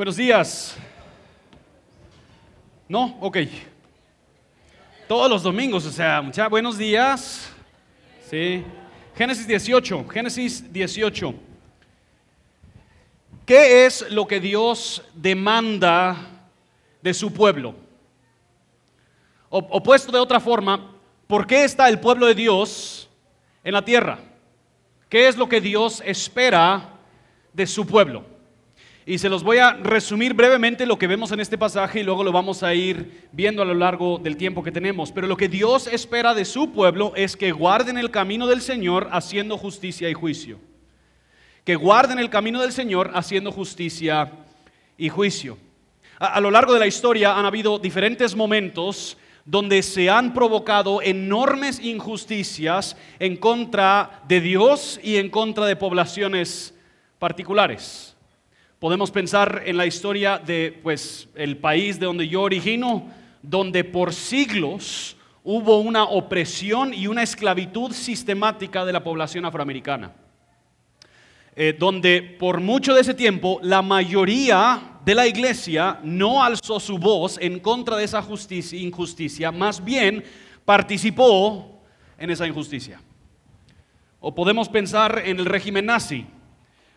Buenos 0.00 0.16
días. 0.16 0.78
¿No? 2.88 3.18
Ok. 3.20 3.36
Todos 5.06 5.28
los 5.28 5.42
domingos, 5.42 5.84
o 5.84 5.90
sea, 5.90 6.22
muchachos, 6.22 6.48
buenos 6.48 6.78
días. 6.78 7.52
Sí. 8.30 8.64
Génesis 9.14 9.46
18, 9.46 10.08
Génesis 10.08 10.72
18. 10.72 11.34
¿Qué 13.44 13.84
es 13.84 14.10
lo 14.10 14.26
que 14.26 14.40
Dios 14.40 15.02
demanda 15.12 16.16
de 17.02 17.12
su 17.12 17.30
pueblo? 17.30 17.74
O, 19.50 19.58
o 19.58 19.82
puesto 19.82 20.10
de 20.10 20.18
otra 20.18 20.40
forma, 20.40 20.94
¿por 21.26 21.46
qué 21.46 21.64
está 21.64 21.90
el 21.90 22.00
pueblo 22.00 22.24
de 22.24 22.34
Dios 22.34 23.06
en 23.62 23.74
la 23.74 23.84
tierra? 23.84 24.18
¿Qué 25.10 25.28
es 25.28 25.36
lo 25.36 25.46
que 25.46 25.60
Dios 25.60 26.02
espera 26.06 26.88
de 27.52 27.66
su 27.66 27.86
pueblo? 27.86 28.39
Y 29.10 29.18
se 29.18 29.28
los 29.28 29.42
voy 29.42 29.58
a 29.58 29.72
resumir 29.72 30.34
brevemente 30.34 30.86
lo 30.86 30.96
que 30.96 31.08
vemos 31.08 31.32
en 31.32 31.40
este 31.40 31.58
pasaje 31.58 31.98
y 31.98 32.04
luego 32.04 32.22
lo 32.22 32.30
vamos 32.30 32.62
a 32.62 32.72
ir 32.74 33.26
viendo 33.32 33.60
a 33.60 33.64
lo 33.64 33.74
largo 33.74 34.18
del 34.18 34.36
tiempo 34.36 34.62
que 34.62 34.70
tenemos. 34.70 35.10
Pero 35.10 35.26
lo 35.26 35.36
que 35.36 35.48
Dios 35.48 35.88
espera 35.88 36.32
de 36.32 36.44
su 36.44 36.70
pueblo 36.70 37.12
es 37.16 37.36
que 37.36 37.50
guarden 37.50 37.98
el 37.98 38.12
camino 38.12 38.46
del 38.46 38.60
Señor 38.60 39.08
haciendo 39.10 39.58
justicia 39.58 40.08
y 40.08 40.14
juicio. 40.14 40.60
Que 41.64 41.74
guarden 41.74 42.20
el 42.20 42.30
camino 42.30 42.60
del 42.60 42.70
Señor 42.70 43.10
haciendo 43.12 43.50
justicia 43.50 44.30
y 44.96 45.08
juicio. 45.08 45.58
A, 46.20 46.34
a 46.34 46.40
lo 46.40 46.52
largo 46.52 46.72
de 46.72 46.78
la 46.78 46.86
historia 46.86 47.36
han 47.36 47.46
habido 47.46 47.80
diferentes 47.80 48.36
momentos 48.36 49.18
donde 49.44 49.82
se 49.82 50.08
han 50.08 50.32
provocado 50.32 51.02
enormes 51.02 51.80
injusticias 51.80 52.96
en 53.18 53.36
contra 53.38 54.22
de 54.28 54.40
Dios 54.40 55.00
y 55.02 55.16
en 55.16 55.30
contra 55.30 55.66
de 55.66 55.74
poblaciones 55.74 56.78
particulares. 57.18 58.09
Podemos 58.80 59.10
pensar 59.10 59.64
en 59.66 59.76
la 59.76 59.84
historia 59.84 60.38
de 60.38 60.80
pues 60.82 61.28
el 61.34 61.58
país 61.58 62.00
de 62.00 62.06
donde 62.06 62.26
yo 62.26 62.40
origino, 62.40 63.08
donde 63.42 63.84
por 63.84 64.14
siglos 64.14 65.18
hubo 65.44 65.80
una 65.80 66.04
opresión 66.04 66.94
y 66.94 67.06
una 67.06 67.22
esclavitud 67.22 67.92
sistemática 67.92 68.86
de 68.86 68.94
la 68.94 69.04
población 69.04 69.44
afroamericana. 69.44 70.14
Eh, 71.54 71.76
donde 71.78 72.22
por 72.22 72.62
mucho 72.62 72.94
de 72.94 73.02
ese 73.02 73.12
tiempo 73.12 73.60
la 73.62 73.82
mayoría 73.82 74.98
de 75.04 75.14
la 75.14 75.26
iglesia 75.26 76.00
no 76.02 76.42
alzó 76.42 76.80
su 76.80 76.96
voz 76.96 77.36
en 77.38 77.60
contra 77.60 77.98
de 77.98 78.04
esa 78.04 78.22
justicia, 78.22 78.80
injusticia, 78.80 79.52
más 79.52 79.84
bien 79.84 80.24
participó 80.64 81.82
en 82.16 82.30
esa 82.30 82.46
injusticia. 82.46 82.98
O 84.20 84.34
podemos 84.34 84.70
pensar 84.70 85.22
en 85.26 85.38
el 85.38 85.44
régimen 85.44 85.84
nazi, 85.84 86.26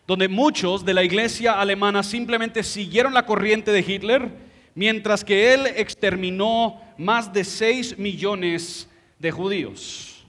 donde 0.06 0.28
muchos 0.28 0.84
de 0.84 0.94
la 0.94 1.02
iglesia 1.02 1.60
alemana 1.60 2.02
simplemente 2.02 2.62
siguieron 2.62 3.14
la 3.14 3.26
corriente 3.26 3.72
de 3.72 3.80
Hitler, 3.80 4.30
mientras 4.74 5.24
que 5.24 5.54
él 5.54 5.66
exterminó 5.76 6.80
más 6.98 7.32
de 7.32 7.44
6 7.44 7.98
millones 7.98 8.88
de 9.18 9.30
judíos. 9.30 10.26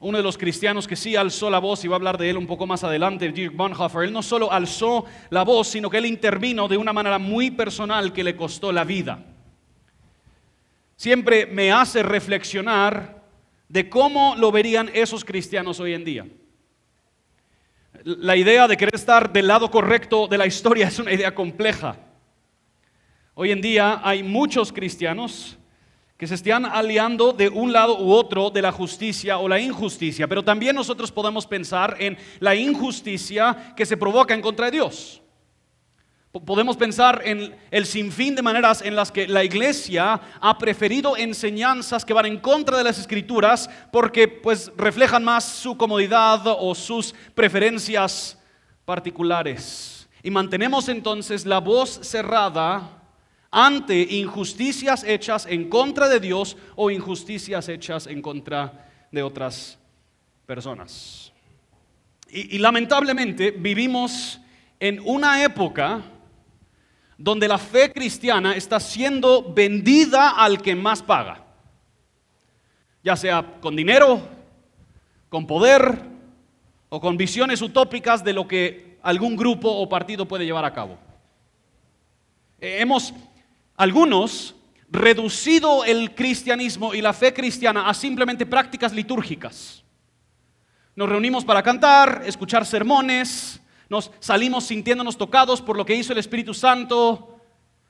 Uno 0.00 0.18
de 0.18 0.22
los 0.22 0.38
cristianos 0.38 0.86
que 0.86 0.96
sí 0.96 1.16
alzó 1.16 1.50
la 1.50 1.58
voz, 1.58 1.84
y 1.84 1.88
va 1.88 1.96
a 1.96 1.98
hablar 1.98 2.18
de 2.18 2.30
él 2.30 2.36
un 2.36 2.46
poco 2.46 2.66
más 2.66 2.84
adelante, 2.84 3.30
Dirk 3.32 3.54
Bonhoeffer, 3.54 4.04
él 4.04 4.12
no 4.12 4.22
solo 4.22 4.52
alzó 4.52 5.04
la 5.30 5.42
voz, 5.42 5.68
sino 5.68 5.90
que 5.90 5.98
él 5.98 6.06
intervino 6.06 6.68
de 6.68 6.76
una 6.76 6.92
manera 6.92 7.18
muy 7.18 7.50
personal 7.50 8.12
que 8.12 8.24
le 8.24 8.36
costó 8.36 8.70
la 8.70 8.84
vida. 8.84 9.24
Siempre 10.96 11.46
me 11.46 11.70
hace 11.70 12.02
reflexionar 12.02 13.22
de 13.68 13.88
cómo 13.88 14.34
lo 14.36 14.50
verían 14.50 14.90
esos 14.94 15.24
cristianos 15.24 15.78
hoy 15.80 15.94
en 15.94 16.04
día. 16.04 16.26
La 18.16 18.36
idea 18.36 18.66
de 18.66 18.78
querer 18.78 18.94
estar 18.94 19.30
del 19.30 19.48
lado 19.48 19.70
correcto 19.70 20.28
de 20.28 20.38
la 20.38 20.46
historia 20.46 20.88
es 20.88 20.98
una 20.98 21.12
idea 21.12 21.34
compleja. 21.34 21.94
Hoy 23.34 23.50
en 23.50 23.60
día 23.60 24.00
hay 24.02 24.22
muchos 24.22 24.72
cristianos 24.72 25.58
que 26.16 26.26
se 26.26 26.36
están 26.36 26.64
aliando 26.64 27.34
de 27.34 27.50
un 27.50 27.70
lado 27.70 28.02
u 28.02 28.10
otro 28.12 28.48
de 28.48 28.62
la 28.62 28.72
justicia 28.72 29.36
o 29.36 29.46
la 29.46 29.60
injusticia, 29.60 30.26
pero 30.26 30.42
también 30.42 30.74
nosotros 30.74 31.12
podemos 31.12 31.46
pensar 31.46 31.96
en 31.98 32.16
la 32.40 32.54
injusticia 32.54 33.74
que 33.76 33.84
se 33.84 33.98
provoca 33.98 34.32
en 34.32 34.40
contra 34.40 34.70
de 34.70 34.72
Dios. 34.72 35.20
Podemos 36.44 36.76
pensar 36.76 37.22
en 37.24 37.56
el 37.70 37.86
sinfín 37.86 38.34
de 38.34 38.42
maneras 38.42 38.82
en 38.82 38.94
las 38.94 39.10
que 39.10 39.26
la 39.26 39.44
iglesia 39.44 40.20
ha 40.40 40.58
preferido 40.58 41.16
enseñanzas 41.16 42.04
que 42.04 42.12
van 42.12 42.26
en 42.26 42.38
contra 42.38 42.76
de 42.76 42.84
las 42.84 42.98
escrituras 42.98 43.70
porque 43.90 44.28
pues 44.28 44.70
reflejan 44.76 45.24
más 45.24 45.44
su 45.44 45.76
comodidad 45.76 46.42
o 46.46 46.74
sus 46.74 47.14
preferencias 47.34 48.38
particulares. 48.84 50.08
Y 50.22 50.30
mantenemos 50.30 50.88
entonces 50.88 51.46
la 51.46 51.60
voz 51.60 52.00
cerrada 52.02 53.02
ante 53.50 54.00
injusticias 54.16 55.04
hechas 55.04 55.46
en 55.46 55.70
contra 55.70 56.08
de 56.08 56.20
Dios 56.20 56.56
o 56.76 56.90
injusticias 56.90 57.68
hechas 57.68 58.06
en 58.06 58.20
contra 58.20 58.90
de 59.10 59.22
otras 59.22 59.78
personas. 60.44 61.32
Y, 62.28 62.56
y 62.56 62.58
lamentablemente 62.58 63.50
vivimos 63.52 64.40
en 64.78 65.00
una 65.04 65.42
época 65.42 66.02
donde 67.18 67.48
la 67.48 67.58
fe 67.58 67.92
cristiana 67.92 68.54
está 68.54 68.78
siendo 68.78 69.52
vendida 69.52 70.30
al 70.30 70.62
que 70.62 70.76
más 70.76 71.02
paga, 71.02 71.44
ya 73.02 73.16
sea 73.16 73.58
con 73.60 73.74
dinero, 73.74 74.20
con 75.28 75.44
poder 75.44 76.00
o 76.88 77.00
con 77.00 77.16
visiones 77.16 77.60
utópicas 77.60 78.22
de 78.22 78.32
lo 78.32 78.46
que 78.46 78.98
algún 79.02 79.36
grupo 79.36 79.68
o 79.68 79.88
partido 79.88 80.26
puede 80.26 80.46
llevar 80.46 80.64
a 80.64 80.72
cabo. 80.72 80.96
Eh, 82.60 82.78
hemos, 82.80 83.12
algunos, 83.76 84.54
reducido 84.88 85.84
el 85.84 86.14
cristianismo 86.14 86.94
y 86.94 87.02
la 87.02 87.12
fe 87.12 87.34
cristiana 87.34 87.88
a 87.88 87.94
simplemente 87.94 88.46
prácticas 88.46 88.92
litúrgicas. 88.92 89.84
Nos 90.94 91.08
reunimos 91.08 91.44
para 91.44 91.62
cantar, 91.62 92.22
escuchar 92.24 92.64
sermones, 92.64 93.60
nos 93.88 94.10
salimos 94.20 94.64
sintiéndonos 94.64 95.16
tocados 95.16 95.62
por 95.62 95.76
lo 95.76 95.86
que 95.86 95.94
hizo 95.94 96.12
el 96.12 96.18
Espíritu 96.18 96.54
Santo, 96.54 97.36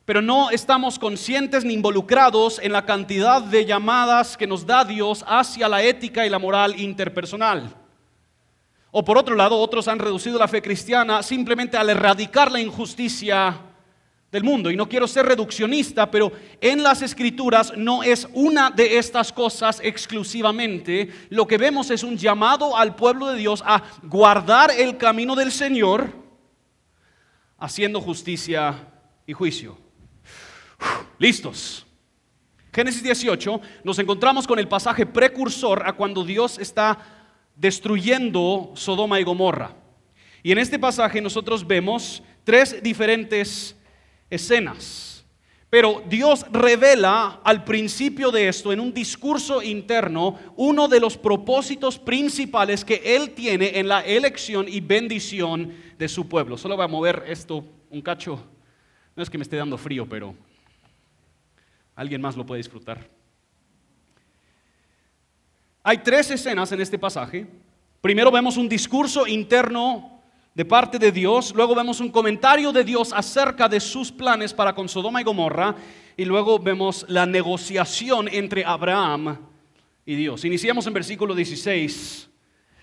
pero 0.04 0.22
no 0.22 0.50
estamos 0.50 0.98
conscientes 0.98 1.64
ni 1.64 1.74
involucrados 1.74 2.58
en 2.62 2.72
la 2.72 2.86
cantidad 2.86 3.42
de 3.42 3.66
llamadas 3.66 4.36
que 4.36 4.46
nos 4.46 4.64
da 4.64 4.84
Dios 4.84 5.24
hacia 5.26 5.68
la 5.68 5.82
ética 5.82 6.26
y 6.26 6.30
la 6.30 6.38
moral 6.38 6.80
interpersonal. 6.80 7.74
O 8.90 9.04
por 9.04 9.18
otro 9.18 9.34
lado, 9.34 9.58
otros 9.58 9.86
han 9.86 9.98
reducido 9.98 10.38
la 10.38 10.48
fe 10.48 10.62
cristiana 10.62 11.22
simplemente 11.22 11.76
al 11.76 11.90
erradicar 11.90 12.50
la 12.50 12.60
injusticia 12.60 13.67
del 14.30 14.44
mundo. 14.44 14.70
Y 14.70 14.76
no 14.76 14.88
quiero 14.88 15.06
ser 15.06 15.26
reduccionista, 15.26 16.10
pero 16.10 16.32
en 16.60 16.82
las 16.82 17.02
escrituras 17.02 17.72
no 17.76 18.02
es 18.02 18.28
una 18.34 18.70
de 18.70 18.98
estas 18.98 19.32
cosas 19.32 19.80
exclusivamente. 19.82 21.08
Lo 21.30 21.46
que 21.46 21.58
vemos 21.58 21.90
es 21.90 22.02
un 22.02 22.16
llamado 22.16 22.76
al 22.76 22.94
pueblo 22.94 23.28
de 23.28 23.38
Dios 23.38 23.62
a 23.64 23.82
guardar 24.02 24.70
el 24.70 24.96
camino 24.96 25.34
del 25.34 25.52
Señor, 25.52 26.12
haciendo 27.58 28.00
justicia 28.00 28.88
y 29.26 29.32
juicio. 29.32 29.78
Listos. 31.18 31.84
Génesis 32.72 33.02
18 33.02 33.60
nos 33.82 33.98
encontramos 33.98 34.46
con 34.46 34.58
el 34.58 34.68
pasaje 34.68 35.06
precursor 35.06 35.82
a 35.86 35.94
cuando 35.94 36.22
Dios 36.22 36.58
está 36.58 36.98
destruyendo 37.56 38.72
Sodoma 38.74 39.18
y 39.18 39.24
Gomorra. 39.24 39.74
Y 40.42 40.52
en 40.52 40.58
este 40.58 40.78
pasaje 40.78 41.20
nosotros 41.20 41.66
vemos 41.66 42.22
tres 42.44 42.80
diferentes 42.82 43.77
escenas. 44.30 45.24
Pero 45.70 46.02
Dios 46.08 46.46
revela 46.50 47.40
al 47.44 47.64
principio 47.64 48.30
de 48.30 48.48
esto, 48.48 48.72
en 48.72 48.80
un 48.80 48.92
discurso 48.92 49.62
interno, 49.62 50.38
uno 50.56 50.88
de 50.88 50.98
los 50.98 51.18
propósitos 51.18 51.98
principales 51.98 52.84
que 52.84 53.02
Él 53.04 53.30
tiene 53.30 53.78
en 53.78 53.86
la 53.86 54.00
elección 54.00 54.66
y 54.66 54.80
bendición 54.80 55.74
de 55.98 56.08
su 56.08 56.26
pueblo. 56.26 56.56
Solo 56.56 56.76
voy 56.76 56.86
a 56.86 56.88
mover 56.88 57.24
esto 57.26 57.62
un 57.90 58.00
cacho. 58.00 58.42
No 59.14 59.22
es 59.22 59.28
que 59.28 59.36
me 59.36 59.42
esté 59.42 59.56
dando 59.56 59.76
frío, 59.76 60.08
pero 60.08 60.34
alguien 61.94 62.22
más 62.22 62.34
lo 62.34 62.46
puede 62.46 62.60
disfrutar. 62.60 63.06
Hay 65.82 65.98
tres 65.98 66.30
escenas 66.30 66.72
en 66.72 66.80
este 66.80 66.98
pasaje. 66.98 67.46
Primero 68.00 68.30
vemos 68.30 68.56
un 68.56 68.68
discurso 68.68 69.26
interno 69.26 70.17
de 70.58 70.64
parte 70.64 70.98
de 70.98 71.12
Dios, 71.12 71.54
luego 71.54 71.72
vemos 71.72 72.00
un 72.00 72.10
comentario 72.10 72.72
de 72.72 72.82
Dios 72.82 73.12
acerca 73.14 73.68
de 73.68 73.78
sus 73.78 74.10
planes 74.10 74.52
para 74.52 74.74
con 74.74 74.88
Sodoma 74.88 75.20
y 75.20 75.24
Gomorra, 75.24 75.76
y 76.16 76.24
luego 76.24 76.58
vemos 76.58 77.06
la 77.06 77.26
negociación 77.26 78.26
entre 78.26 78.64
Abraham 78.64 79.38
y 80.04 80.16
Dios. 80.16 80.44
Iniciamos 80.44 80.84
en 80.88 80.94
versículo 80.94 81.32
16. 81.32 82.28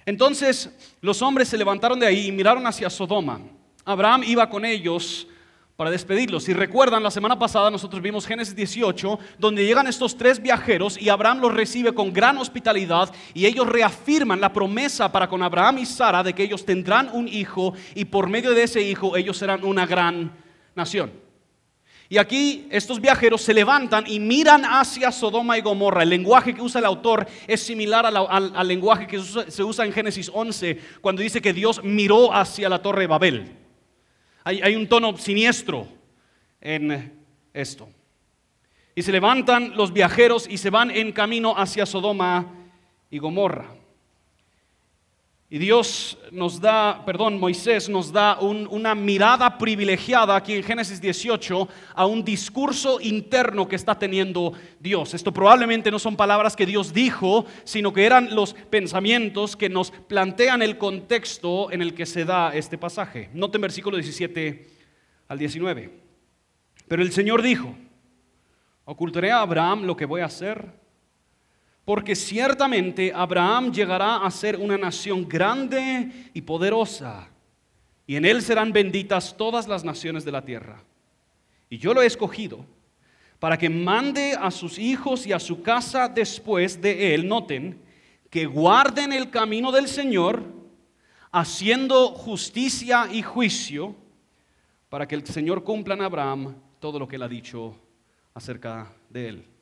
Entonces 0.05 0.73
los 1.01 1.21
hombres 1.21 1.49
se 1.49 1.57
levantaron 1.57 1.99
de 1.99 2.07
ahí 2.07 2.27
y 2.27 2.31
miraron 2.31 2.65
hacia 2.65 2.89
Sodoma. 2.89 3.41
Abraham 3.83 4.23
iba 4.25 4.49
con 4.49 4.63
ellos 4.63 5.27
para 5.75 5.91
despedirlos. 5.91 6.43
Si 6.45 6.53
recuerdan, 6.53 7.03
la 7.03 7.11
semana 7.11 7.37
pasada 7.37 7.69
nosotros 7.69 8.01
vimos 8.01 8.25
Génesis 8.25 8.55
18, 8.55 9.19
donde 9.37 9.65
llegan 9.65 9.87
estos 9.87 10.17
tres 10.17 10.41
viajeros 10.41 10.99
y 10.99 11.09
Abraham 11.09 11.39
los 11.39 11.53
recibe 11.53 11.93
con 11.93 12.13
gran 12.13 12.37
hospitalidad 12.37 13.13
y 13.33 13.45
ellos 13.45 13.67
reafirman 13.67 14.39
la 14.39 14.53
promesa 14.53 15.11
para 15.11 15.27
con 15.27 15.43
Abraham 15.43 15.79
y 15.79 15.85
Sara 15.85 16.23
de 16.23 16.33
que 16.33 16.43
ellos 16.43 16.65
tendrán 16.65 17.09
un 17.11 17.27
hijo 17.27 17.73
y 17.93 18.05
por 18.05 18.29
medio 18.29 18.51
de 18.51 18.63
ese 18.63 18.81
hijo 18.81 19.17
ellos 19.17 19.37
serán 19.37 19.65
una 19.65 19.85
gran 19.85 20.31
nación. 20.75 21.11
Y 22.07 22.19
aquí 22.19 22.67
estos 22.69 23.01
viajeros 23.01 23.41
se 23.41 23.53
levantan 23.53 24.05
y 24.07 24.19
miran 24.19 24.63
hacia 24.63 25.11
Sodoma 25.11 25.57
y 25.57 25.61
Gomorra. 25.61 26.03
El 26.03 26.09
lenguaje 26.09 26.53
que 26.53 26.61
usa 26.61 26.79
el 26.79 26.85
autor 26.85 27.25
es 27.47 27.63
similar 27.63 28.05
al, 28.05 28.67
lenguaje 28.67 29.07
que 29.07 29.19
se 29.19 29.63
usa 29.63 29.85
en 29.85 29.91
Génesis 29.91 30.29
11 30.31 30.79
cuando 31.01 31.23
dice 31.23 31.41
que 31.41 31.51
Dios 31.51 31.83
miró 31.83 32.31
hacia 32.31 32.69
la 32.69 32.81
torre 32.81 33.01
de 33.01 33.07
Babel. 33.07 33.64
Hay 34.45 34.75
un 34.75 34.87
tono 34.87 35.17
siniestro 35.17 35.87
en 36.61 37.25
esto. 37.53 37.89
Y 38.95 39.01
se 39.01 39.11
levantan 39.11 39.75
los 39.75 39.91
viajeros 39.91 40.47
y 40.49 40.57
se 40.57 40.69
van 40.69 40.89
en 40.89 41.11
camino 41.11 41.57
hacia 41.57 41.85
Sodoma 41.85 42.45
y 43.09 43.17
Gomorra. 43.17 43.67
Y 45.47 45.59
Dios 45.59 46.17
nos 46.31 46.59
da, 46.59 47.05
perdón, 47.05 47.39
Moisés 47.39 47.87
nos 47.87 48.11
da 48.11 48.39
una 48.39 48.95
mirada 48.95 49.59
privilegiada 49.59 50.35
aquí 50.35 50.53
en 50.55 50.63
Génesis 50.63 50.99
18 50.99 51.69
a 51.93 52.05
un 52.07 52.25
discurso 52.25 52.99
interno 52.99 53.67
que 53.67 53.75
está 53.75 53.97
teniendo 53.97 54.53
Dios. 54.79 55.13
Esto 55.13 55.31
probablemente 55.31 55.91
no 55.91 55.99
son 55.99 56.15
palabras 56.15 56.55
que 56.55 56.65
Dios 56.65 56.93
dijo, 56.93 57.45
sino 57.63 57.93
que 57.93 58.07
eran 58.07 58.33
los 58.33 58.55
pensamientos 58.55 59.55
que 59.55 59.69
nos 59.69 59.91
plantean 59.91 60.63
el 60.63 60.79
contexto 60.79 61.71
en 61.71 61.83
el 61.83 61.93
que 61.93 62.07
se 62.07 62.25
da 62.25 62.55
este 62.55 62.79
pasaje. 62.79 63.29
Noten 63.35 63.61
versículo 63.61 63.97
17 63.97 64.67
al 65.27 65.37
19. 65.37 65.91
Pero 66.87 67.03
el 67.03 67.11
Señor 67.11 67.43
dijo, 67.43 67.75
ocultaré 68.83 69.31
a 69.31 69.41
Abraham 69.41 69.83
lo 69.83 69.95
que 69.95 70.05
voy 70.05 70.21
a 70.21 70.25
hacer 70.25 70.84
porque 71.85 72.15
ciertamente 72.15 73.13
Abraham 73.13 73.71
llegará 73.71 74.17
a 74.17 74.31
ser 74.31 74.57
una 74.57 74.77
nación 74.77 75.27
grande 75.27 76.11
y 76.33 76.41
poderosa, 76.41 77.29
y 78.07 78.15
en 78.15 78.25
él 78.25 78.41
serán 78.41 78.73
benditas 78.73 79.37
todas 79.37 79.67
las 79.67 79.83
naciones 79.83 80.25
de 80.25 80.31
la 80.31 80.43
tierra. 80.43 80.83
Y 81.69 81.77
yo 81.77 81.93
lo 81.93 82.01
he 82.01 82.05
escogido 82.07 82.65
para 83.39 83.57
que 83.57 83.69
mande 83.69 84.33
a 84.33 84.49
sus 84.49 84.79
hijos 84.79 85.27
y 85.27 85.33
a 85.33 85.39
su 85.39 85.61
casa 85.61 86.07
después 86.07 86.81
de 86.81 87.13
él, 87.13 87.27
noten, 87.27 87.81
que 88.29 88.45
guarden 88.45 89.13
el 89.13 89.29
camino 89.29 89.71
del 89.71 89.87
Señor, 89.87 90.43
haciendo 91.31 92.09
justicia 92.09 93.07
y 93.11 93.21
juicio, 93.21 93.95
para 94.89 95.07
que 95.07 95.15
el 95.15 95.25
Señor 95.25 95.63
cumpla 95.63 95.93
en 95.93 96.01
Abraham 96.01 96.55
todo 96.79 96.97
lo 96.97 97.07
que 97.07 97.17
él 97.17 97.23
ha 97.23 97.27
dicho 97.27 97.75
acerca 98.33 98.91
de 99.09 99.29
él. 99.29 99.54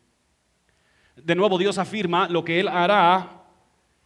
De 1.16 1.36
nuevo 1.36 1.58
Dios 1.58 1.78
afirma 1.78 2.28
lo 2.28 2.44
que 2.44 2.60
Él 2.60 2.68
hará 2.68 3.44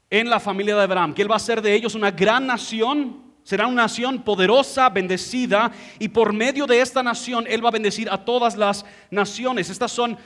en 0.09 0.29
la 0.29 0.39
familia 0.39 0.75
de 0.75 0.83
Abraham, 0.83 1.13
que 1.13 1.21
Él 1.21 1.31
va 1.31 1.35
a 1.35 1.37
hacer 1.37 1.61
de 1.61 1.73
ellos 1.73 1.95
una 1.95 2.11
gran 2.11 2.47
nación, 2.47 3.23
será 3.43 3.67
una 3.67 3.83
nación 3.83 4.23
poderosa, 4.23 4.89
bendecida, 4.89 5.71
y 5.99 6.09
por 6.09 6.33
medio 6.33 6.65
de 6.65 6.81
esta 6.81 7.01
nación 7.01 7.45
Él 7.47 7.63
va 7.63 7.69
a 7.69 7.73
bendecir 7.73 8.09
a 8.09 8.23
todas 8.23 8.57
las 8.57 8.85
naciones. 9.09 9.69
Estas 9.69 9.91
son 9.91 10.17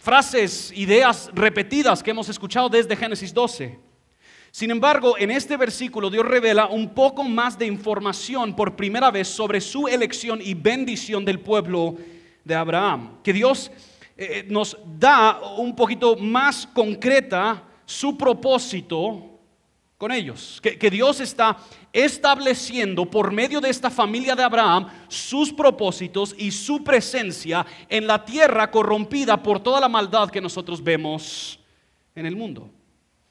frases, 0.00 0.72
ideas 0.74 1.30
repetidas 1.34 2.02
que 2.02 2.10
hemos 2.10 2.28
escuchado 2.28 2.68
desde 2.68 2.96
Génesis 2.96 3.32
12. 3.34 3.78
Sin 4.52 4.70
embargo, 4.70 5.16
en 5.18 5.30
este 5.30 5.56
versículo 5.56 6.10
Dios 6.10 6.26
revela 6.26 6.66
un 6.66 6.88
poco 6.88 7.22
más 7.22 7.58
de 7.58 7.66
información 7.66 8.56
por 8.56 8.74
primera 8.74 9.10
vez 9.10 9.28
sobre 9.28 9.60
su 9.60 9.86
elección 9.86 10.40
y 10.42 10.54
bendición 10.54 11.24
del 11.24 11.40
pueblo 11.40 11.96
de 12.44 12.54
Abraham. 12.54 13.18
Que 13.22 13.32
Dios 13.32 13.70
eh, 14.22 14.44
nos 14.46 14.76
da 14.98 15.40
un 15.56 15.74
poquito 15.74 16.14
más 16.14 16.66
concreta 16.66 17.62
su 17.86 18.18
propósito 18.18 19.30
con 19.96 20.12
ellos. 20.12 20.60
Que, 20.62 20.78
que, 20.78 20.90
Dios 20.90 21.20
está 21.20 21.56
estableciendo 21.90 23.06
por 23.06 23.32
medio 23.32 23.62
de 23.62 23.70
esta 23.70 23.88
familia 23.88 24.36
de 24.36 24.42
Abraham 24.42 24.88
sus 25.08 25.50
propósitos 25.50 26.34
y 26.36 26.50
su 26.50 26.84
presencia 26.84 27.64
en 27.88 28.06
la 28.06 28.22
tierra 28.22 28.70
corrompida 28.70 29.42
por 29.42 29.58
toda 29.58 29.80
la 29.80 29.88
maldad 29.88 30.28
que 30.28 30.42
nosotros 30.42 30.84
vemos 30.84 31.58
en 32.14 32.26
el 32.26 32.36
mundo. 32.36 32.70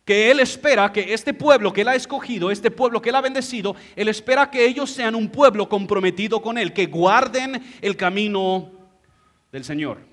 Que 0.04 0.32
Él 0.32 0.40
espera 0.40 0.92
que 0.92 1.14
este 1.14 1.36
pueblo 1.36 1.72
que 1.72 1.82
Él 1.82 1.90
ha 1.90 1.96
escogido, 1.96 2.50
este 2.50 2.72
pueblo 2.72 3.00
que 3.00 3.10
Él 3.10 3.16
ha 3.16 3.22
bendecido, 3.22 3.76
Él 3.96 4.08
espera 4.08 4.50
que 4.50 4.66
ellos 4.66 4.90
sean 4.90 5.14
un 5.14 5.30
pueblo 5.30 5.70
comprometido 5.70 6.42
con 6.42 6.58
Él, 6.58 6.74
que 6.74 6.88
guarden 6.88 7.62
el 7.80 7.96
camino 7.96 8.72
del 9.52 9.64
Señor. 9.64 10.09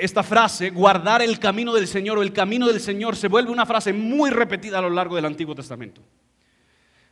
Esta 0.00 0.22
frase, 0.22 0.70
guardar 0.70 1.20
el 1.20 1.38
camino 1.38 1.74
del 1.74 1.86
Señor 1.86 2.16
o 2.16 2.22
el 2.22 2.32
camino 2.32 2.66
del 2.66 2.80
Señor, 2.80 3.14
se 3.14 3.28
vuelve 3.28 3.52
una 3.52 3.66
frase 3.66 3.92
muy 3.92 4.30
repetida 4.30 4.78
a 4.78 4.80
lo 4.80 4.88
largo 4.88 5.16
del 5.16 5.26
Antiguo 5.26 5.54
Testamento. 5.54 6.00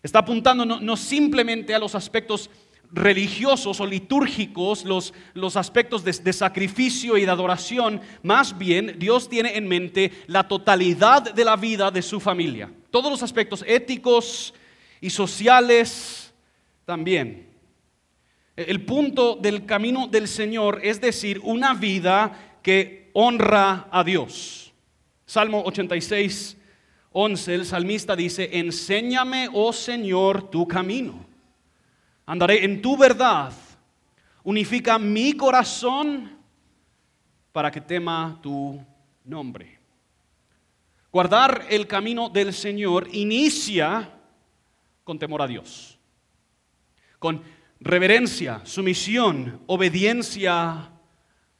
Está 0.03 0.21
apuntando 0.21 0.65
no, 0.65 0.97
simplemente 0.97 1.75
a 1.75 1.79
los 1.79 1.94
aspectos 1.94 2.49
religiosos 2.91 3.81
o 3.81 3.87
litúrgicos, 3.87 4.87
los, 4.87 5.12
los 5.35 5.56
aspectos 5.59 6.03
de, 6.05 6.12
de, 6.12 6.32
sacrificio 6.32 7.19
y 7.19 7.27
de 7.27 7.31
adoración, 7.31 8.00
más 8.23 8.56
bien 8.56 8.97
Dios 8.99 9.29
tiene 9.29 9.59
en 9.59 9.69
mente 9.69 10.11
la 10.26 10.49
totalidad 10.49 11.35
de 11.35 11.44
la 11.44 11.56
vida 11.56 11.91
de 11.91 12.00
su 12.00 12.19
familia. 12.19 12.73
Todos 12.91 13.11
los 13.11 13.23
aspectos 13.23 13.62
éticos 13.69 14.55
y 15.03 15.11
sociales 15.11 16.33
también. 16.87 17.50
El 18.56 18.85
punto 18.85 19.37
del 19.37 19.67
camino 19.67 20.09
del 20.09 20.26
Señor 20.26 20.81
es 20.83 21.00
decir, 21.00 21.41
una 21.44 21.75
vida 21.75 22.50
que 22.62 23.11
honra 23.15 23.89
a 23.91 24.05
Dios. 24.05 24.73
Salmo 25.27 25.62
86, 25.65 26.57
11, 27.12 27.55
el 27.55 27.67
salmista 27.67 28.15
dice, 28.15 28.51
enséñame, 28.59 29.49
oh 29.53 29.73
Señor, 29.73 30.51
tu 30.51 30.67
camino. 30.67 31.27
Andaré 32.27 32.65
en 32.65 32.81
tu 32.81 32.97
verdad. 32.97 33.53
Unifica 34.45 34.99
mi 34.99 35.33
corazón 35.35 36.39
para 37.53 37.71
que 37.71 37.81
tema 37.81 38.39
tu 38.43 38.81
nombre. 39.25 39.79
Guardar 41.12 41.67
el 41.69 41.87
camino 41.87 42.29
del 42.29 42.53
Señor 42.53 43.09
inicia 43.12 44.12
con 45.03 45.19
temor 45.19 45.43
a 45.43 45.49
Dios, 45.49 45.99
con 47.19 47.43
reverencia, 47.81 48.61
sumisión, 48.65 49.61
obediencia 49.67 50.93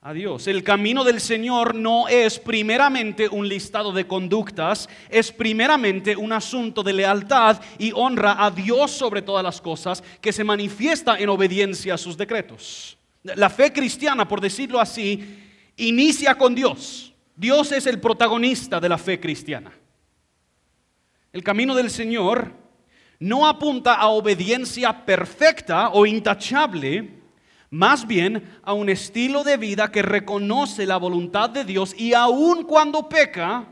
a 0.02 0.14
Dios. 0.14 0.47
El 0.47 0.64
camino 0.64 1.05
del 1.05 1.20
Señor 1.20 1.75
no 1.75 2.08
es 2.08 2.38
primeramente 2.38 3.29
un 3.29 3.47
listado 3.47 3.93
de 3.93 4.06
conductas, 4.06 4.88
es 5.11 5.31
primeramente 5.31 6.17
un 6.17 6.32
asunto 6.32 6.82
de 6.82 6.94
lealtad 6.94 7.61
y 7.79 7.93
honra 7.94 8.43
a 8.43 8.50
Dios 8.50 8.93
sobre 8.93 9.20
todas 9.20 9.44
las 9.44 9.61
cosas 9.61 10.02
que 10.23 10.32
se 10.32 10.43
manifiesta 10.43 11.19
en 11.19 11.29
obediencia 11.29 11.94
a 11.94 11.99
sus 11.99 12.17
decretos. 12.17 12.97
La 13.23 13.50
fe 13.50 13.75
cristiana, 13.75 14.26
por 14.26 14.40
decirlo 14.40 14.80
así, 14.80 15.38
inicia 15.76 16.35
con 16.35 16.54
Dios. 16.54 17.12
Dios 17.37 17.71
es 17.71 17.87
el 17.87 18.00
protagonista 18.00 18.80
de 18.80 18.88
la 18.88 18.97
fe 18.97 19.21
cristiana. 19.21 19.71
El 21.30 21.42
camino 21.42 21.75
del 21.75 21.90
Señor 21.90 22.54
no 23.19 23.47
apunta 23.47 23.97
a 23.97 24.09
obediencia 24.09 25.04
perfecta 25.04 25.90
o 25.90 26.07
intachable, 26.07 27.19
más 27.70 28.06
bien 28.06 28.58
a 28.62 28.72
un 28.72 28.88
estilo 28.88 29.44
de 29.44 29.56
vida 29.56 29.92
que 29.92 30.02
reconoce 30.02 30.86
la 30.86 30.96
voluntad 30.96 31.48
de 31.50 31.64
Dios 31.64 31.94
y 31.96 32.14
aun 32.14 32.64
cuando 32.64 33.08
peca, 33.08 33.66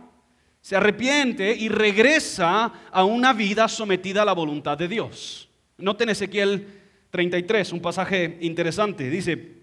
se 0.60 0.76
arrepiente 0.76 1.54
y 1.54 1.68
regresa 1.68 2.72
a 2.92 3.04
una 3.04 3.32
vida 3.32 3.68
sometida 3.68 4.22
a 4.22 4.24
la 4.24 4.34
voluntad 4.34 4.78
de 4.78 4.88
Dios. 4.88 5.48
Noten 5.78 6.10
Ezequiel 6.10 6.66
33, 7.10 7.72
un 7.72 7.80
pasaje 7.80 8.38
interesante. 8.40 9.10
Dice, 9.10 9.58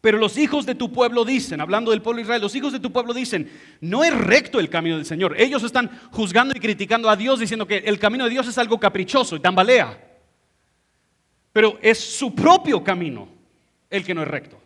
pero 0.00 0.18
los 0.18 0.36
hijos 0.38 0.66
de 0.66 0.74
tu 0.74 0.92
pueblo 0.92 1.24
dicen, 1.24 1.60
hablando 1.60 1.90
del 1.90 2.02
pueblo 2.02 2.18
de 2.18 2.22
Israel, 2.22 2.42
los 2.42 2.54
hijos 2.56 2.72
de 2.72 2.80
tu 2.80 2.90
pueblo 2.90 3.12
dicen, 3.12 3.50
no 3.80 4.02
es 4.02 4.16
recto 4.16 4.58
el 4.58 4.70
camino 4.70 4.96
del 4.96 5.04
Señor. 5.04 5.34
Ellos 5.38 5.62
están 5.62 5.90
juzgando 6.10 6.54
y 6.56 6.60
criticando 6.60 7.08
a 7.08 7.16
Dios 7.16 7.38
diciendo 7.38 7.66
que 7.66 7.78
el 7.78 7.98
camino 7.98 8.24
de 8.24 8.30
Dios 8.30 8.48
es 8.48 8.58
algo 8.58 8.80
caprichoso 8.80 9.36
y 9.36 9.40
tambalea. 9.40 10.02
Pero 11.52 11.78
es 11.82 11.98
su 11.98 12.34
propio 12.34 12.82
camino 12.82 13.39
el 13.90 14.04
que 14.04 14.14
no 14.14 14.22
es 14.22 14.28
recto. 14.28 14.60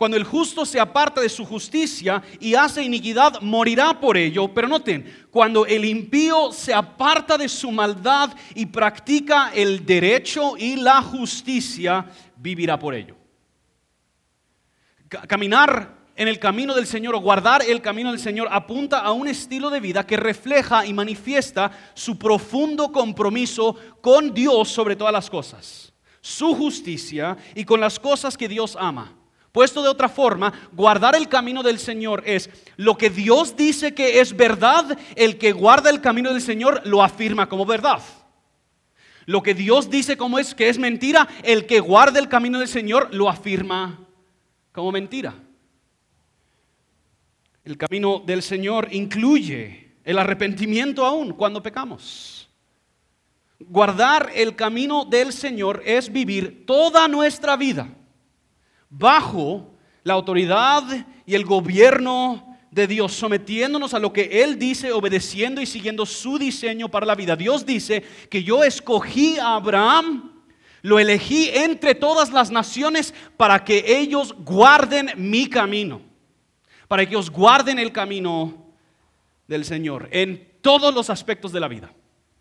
Cuando 0.00 0.16
el 0.16 0.24
justo 0.24 0.64
se 0.64 0.80
aparta 0.80 1.20
de 1.20 1.28
su 1.28 1.44
justicia 1.44 2.22
y 2.40 2.54
hace 2.54 2.82
iniquidad, 2.82 3.38
morirá 3.42 4.00
por 4.00 4.16
ello. 4.16 4.48
Pero 4.48 4.66
noten, 4.66 5.26
cuando 5.30 5.66
el 5.66 5.84
impío 5.84 6.52
se 6.52 6.72
aparta 6.72 7.36
de 7.36 7.50
su 7.50 7.70
maldad 7.70 8.30
y 8.54 8.64
practica 8.64 9.52
el 9.54 9.84
derecho 9.84 10.56
y 10.56 10.76
la 10.76 11.02
justicia, 11.02 12.06
vivirá 12.34 12.78
por 12.78 12.94
ello. 12.94 13.14
Caminar 15.28 15.98
en 16.16 16.28
el 16.28 16.38
camino 16.38 16.74
del 16.74 16.86
Señor 16.86 17.14
o 17.14 17.20
guardar 17.20 17.60
el 17.62 17.82
camino 17.82 18.10
del 18.10 18.20
Señor 18.20 18.48
apunta 18.50 19.00
a 19.00 19.12
un 19.12 19.28
estilo 19.28 19.68
de 19.68 19.80
vida 19.80 20.06
que 20.06 20.16
refleja 20.16 20.86
y 20.86 20.94
manifiesta 20.94 21.72
su 21.92 22.18
profundo 22.18 22.90
compromiso 22.90 23.76
con 24.00 24.32
Dios 24.32 24.70
sobre 24.70 24.96
todas 24.96 25.12
las 25.12 25.28
cosas 25.28 25.89
su 26.20 26.54
justicia 26.54 27.36
y 27.54 27.64
con 27.64 27.80
las 27.80 27.98
cosas 27.98 28.36
que 28.36 28.48
Dios 28.48 28.76
ama. 28.78 29.14
Puesto 29.52 29.82
de 29.82 29.88
otra 29.88 30.08
forma, 30.08 30.52
guardar 30.72 31.16
el 31.16 31.28
camino 31.28 31.62
del 31.62 31.78
Señor 31.78 32.22
es 32.24 32.48
lo 32.76 32.96
que 32.96 33.10
Dios 33.10 33.56
dice 33.56 33.94
que 33.94 34.20
es 34.20 34.36
verdad, 34.36 34.96
el 35.16 35.38
que 35.38 35.52
guarda 35.52 35.90
el 35.90 36.00
camino 36.00 36.32
del 36.32 36.40
Señor 36.40 36.82
lo 36.84 37.02
afirma 37.02 37.48
como 37.48 37.66
verdad. 37.66 38.00
Lo 39.26 39.42
que 39.42 39.54
Dios 39.54 39.90
dice 39.90 40.16
como 40.16 40.38
es 40.38 40.54
que 40.54 40.68
es 40.68 40.78
mentira, 40.78 41.28
el 41.42 41.66
que 41.66 41.80
guarda 41.80 42.20
el 42.20 42.28
camino 42.28 42.60
del 42.60 42.68
Señor 42.68 43.12
lo 43.12 43.28
afirma 43.28 44.06
como 44.72 44.92
mentira. 44.92 45.34
El 47.64 47.76
camino 47.76 48.22
del 48.24 48.42
Señor 48.42 48.88
incluye 48.92 49.94
el 50.04 50.18
arrepentimiento 50.18 51.04
aún 51.04 51.32
cuando 51.32 51.62
pecamos. 51.62 52.39
Guardar 53.60 54.30
el 54.34 54.56
camino 54.56 55.04
del 55.04 55.32
Señor 55.32 55.82
es 55.84 56.10
vivir 56.10 56.64
toda 56.66 57.06
nuestra 57.08 57.56
vida 57.56 57.88
bajo 58.88 59.70
la 60.02 60.14
autoridad 60.14 60.82
y 61.26 61.34
el 61.34 61.44
gobierno 61.44 62.58
de 62.70 62.86
Dios, 62.86 63.12
sometiéndonos 63.12 63.94
a 63.94 63.98
lo 63.98 64.12
que 64.12 64.42
Él 64.42 64.58
dice, 64.58 64.92
obedeciendo 64.92 65.60
y 65.60 65.66
siguiendo 65.66 66.06
su 66.06 66.38
diseño 66.38 66.88
para 66.88 67.06
la 67.06 67.14
vida. 67.14 67.36
Dios 67.36 67.66
dice 67.66 68.02
que 68.30 68.42
yo 68.42 68.64
escogí 68.64 69.38
a 69.38 69.56
Abraham, 69.56 70.32
lo 70.82 70.98
elegí 70.98 71.50
entre 71.52 71.94
todas 71.94 72.32
las 72.32 72.50
naciones 72.50 73.12
para 73.36 73.64
que 73.64 73.84
ellos 73.86 74.34
guarden 74.38 75.10
mi 75.16 75.48
camino, 75.48 76.00
para 76.88 77.04
que 77.04 77.10
ellos 77.10 77.30
guarden 77.30 77.78
el 77.78 77.92
camino 77.92 78.72
del 79.46 79.64
Señor 79.64 80.08
en 80.12 80.48
todos 80.62 80.94
los 80.94 81.10
aspectos 81.10 81.52
de 81.52 81.60
la 81.60 81.68
vida. 81.68 81.92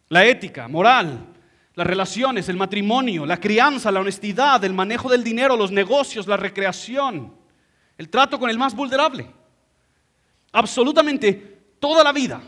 La 0.10 0.26
ética, 0.26 0.68
moral, 0.68 1.26
las 1.76 1.88
relaciones, 1.88 2.50
el 2.50 2.58
matrimonio, 2.58 3.26
la 3.26 3.40
crianza, 3.40 3.92
la 3.92 4.02
honestidad, 4.02 4.64
el 4.64 4.74
manejo 4.74 5.10
del 5.10 5.24
dinero, 5.24 5.56
los 5.56 5.72
negocios, 5.72 6.28
la 6.28 6.38
recreación, 6.38 7.34
el 7.98 8.10
trato 8.10 8.40
con 8.40 8.50
el 8.50 8.58
más 8.58 8.76
vulnerable 8.76 9.40
absolutamente 10.52 11.60
toda 11.80 12.04
la 12.04 12.12
vida 12.12 12.42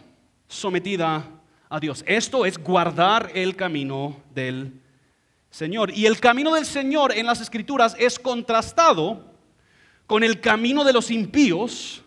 sometida 0.47 1.25
a 1.69 1.79
Dios. 1.79 2.03
Esto 2.07 2.45
es 2.45 2.57
guardar 2.57 3.31
el 3.33 3.55
camino 3.55 4.17
del 4.33 4.73
Señor. 5.49 5.91
Y 5.91 6.05
el 6.05 6.19
camino 6.19 6.53
del 6.53 6.65
Señor 6.65 7.13
en 7.15 7.25
las 7.25 7.41
Escrituras 7.41 7.95
es 7.99 8.19
contrastado 8.19 9.25
con 10.07 10.23
el 10.23 10.41
camino 10.41 10.83
de 10.83 10.93
los 10.93 11.11
impíos 11.11 12.03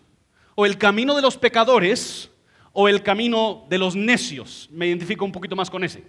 o 0.54 0.66
el 0.66 0.76
camino 0.78 1.14
de 1.14 1.22
los 1.22 1.36
pecadores 1.36 2.30
o 2.74 2.88
el 2.88 3.02
camino 3.02 3.64
de 3.70 3.78
los 3.78 3.96
necios. 3.96 4.68
Me 4.70 4.88
identifico 4.88 5.24
un 5.24 5.32
poquito 5.32 5.56
más 5.56 5.70
con 5.70 5.82
ese. 5.82 6.04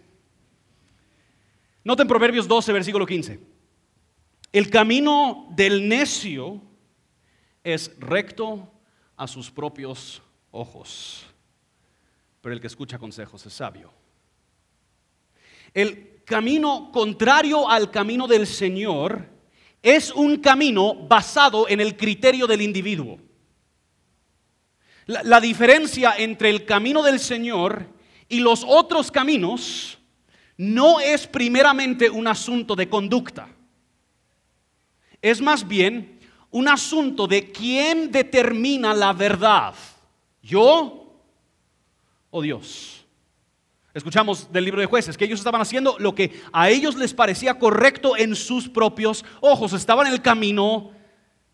Noten 1.84 2.08
Proverbios 2.08 2.48
12, 2.48 2.74
versículo 2.74 3.06
15. 3.06 3.40
El 4.52 4.70
camino 4.70 5.48
del 5.52 5.88
necio 5.88 6.62
es 7.64 7.96
recto 8.00 8.72
a 9.16 9.28
sus 9.28 9.52
propios 9.52 10.22
ojos, 10.52 11.26
pero 12.42 12.54
el 12.54 12.60
que 12.60 12.68
escucha 12.68 12.98
consejos 12.98 13.46
es 13.46 13.54
sabio. 13.54 13.92
El 15.74 16.22
camino 16.26 16.90
contrario 16.92 17.70
al 17.70 17.92
camino 17.92 18.28
del 18.28 18.48
Señor 18.48 19.30
es 19.84 20.12
un 20.12 20.38
camino 20.38 20.96
basado 20.96 21.70
en 21.70 21.80
el 21.80 21.96
criterio 21.96 22.48
del 22.48 22.62
individuo. 22.62 23.20
La, 25.08 25.40
diferencia 25.40 26.16
entre 26.18 26.50
el 26.50 26.66
camino 26.66 27.04
del 27.04 27.20
Señor 27.20 27.86
y 28.28 28.40
los 28.40 28.64
otros 28.68 29.12
caminos 29.12 30.00
no 30.58 31.00
es 31.00 31.28
primeramente 31.28 32.10
un 32.10 32.28
asunto 32.28 32.76
de 32.76 32.90
conducta. 32.90 33.48
Es 35.22 35.42
más 35.42 35.68
bien 35.68 36.20
un 36.50 36.68
asunto 36.68 37.28
de 37.28 37.52
quién 37.52 38.12
determina 38.12 38.96
la 38.96 39.14
verdad, 39.14 39.76
yo 40.42 41.22
o 42.32 42.42
Dios. 42.42 43.06
Escuchamos 43.94 44.52
del 44.52 44.66
libro 44.66 44.82
de 44.82 44.88
jueces 44.88 45.16
que 45.16 45.26
ellos 45.26 45.40
estaban 45.40 45.62
haciendo 45.62 45.98
lo 46.00 46.16
que 46.16 46.42
a 46.52 46.70
ellos 46.70 46.96
les 46.96 47.14
parecía 47.14 47.60
correcto 47.60 48.18
en 48.18 48.36
sus 48.36 48.68
propios 48.68 49.24
ojos, 49.40 49.74
estaban 49.74 50.08
en 50.08 50.14
el 50.14 50.22
camino 50.22 50.95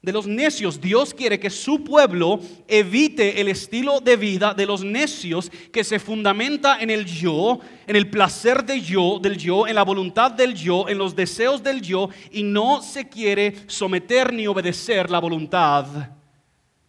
de 0.01 0.11
los 0.11 0.25
necios. 0.25 0.81
Dios 0.81 1.13
quiere 1.13 1.39
que 1.39 1.49
su 1.49 1.83
pueblo 1.83 2.39
evite 2.67 3.39
el 3.39 3.47
estilo 3.47 3.99
de 3.99 4.15
vida 4.15 4.53
de 4.53 4.65
los 4.65 4.83
necios 4.83 5.51
que 5.71 5.83
se 5.83 5.99
fundamenta 5.99 6.79
en 6.79 6.89
el 6.89 7.05
yo, 7.05 7.59
en 7.85 7.95
el 7.95 8.09
placer 8.09 8.65
yo, 8.81 9.19
del 9.19 9.37
yo, 9.37 9.67
en 9.67 9.75
la 9.75 9.83
voluntad 9.83 10.31
del 10.31 10.55
yo, 10.55 10.89
en 10.89 10.97
los 10.97 11.15
deseos 11.15 11.61
del 11.61 11.81
yo 11.81 12.09
y 12.31 12.43
no 12.43 12.81
se 12.81 13.07
quiere 13.07 13.55
someter 13.67 14.33
ni 14.33 14.47
obedecer 14.47 15.09
la 15.09 15.19
voluntad 15.19 15.85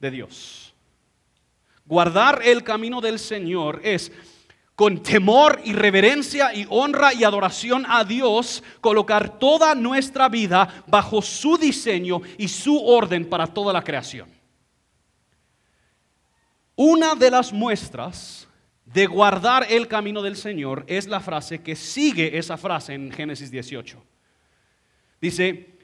de 0.00 0.11
Dios. 0.11 0.75
Guardar 1.85 2.40
el 2.45 2.62
camino 2.62 3.00
del 3.00 3.19
Señor 3.19 3.81
es 3.85 4.11
con 4.83 5.01
temor 5.01 5.61
y 5.65 5.75
reverencia 5.75 6.53
y 6.53 6.67
honra 6.69 7.15
y 7.15 7.23
adoración 7.23 7.87
a 7.89 8.03
Dios, 8.03 8.65
colocar 8.81 9.39
toda 9.39 9.77
nuestra 9.77 10.29
vida 10.29 10.83
bajo 10.89 11.23
su 11.23 11.57
diseño 11.57 12.21
y 12.37 12.49
su 12.49 12.85
orden 12.85 13.29
para 13.29 13.47
toda 13.47 13.73
la 13.73 13.85
creación. 13.85 14.29
Una 16.75 17.15
de 17.15 17.31
las 17.31 17.53
muestras 17.53 18.49
de 18.85 19.07
guardar 19.07 19.69
el 19.71 19.87
camino 19.87 20.21
del 20.21 20.35
Señor 20.35 20.85
es 20.89 21.07
la 21.07 21.21
frase 21.21 21.62
que 21.62 21.77
sigue 21.77 22.37
esa 22.37 22.57
frase 22.57 22.95
en 22.95 23.12
Génesis 23.12 23.53
18. 23.53 24.03
Dice, 25.21 25.79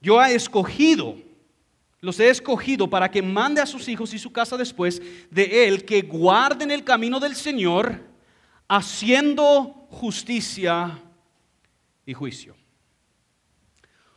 yo 0.00 0.22
he 0.22 0.36
escogido, 0.36 1.16
los 2.00 2.20
he 2.20 2.28
escogido 2.28 2.88
para 2.88 3.10
que 3.10 3.22
mande 3.22 3.60
a 3.60 3.66
sus 3.66 3.88
hijos 3.88 4.14
y 4.14 4.20
su 4.20 4.30
casa 4.30 4.56
después 4.56 5.02
de 5.32 5.66
él, 5.66 5.84
que 5.84 6.02
guarden 6.02 6.70
el 6.70 6.84
camino 6.84 7.18
del 7.18 7.34
Señor 7.34 8.14
haciendo 8.68 9.86
justicia 9.90 11.02
y 12.04 12.14
juicio. 12.14 12.56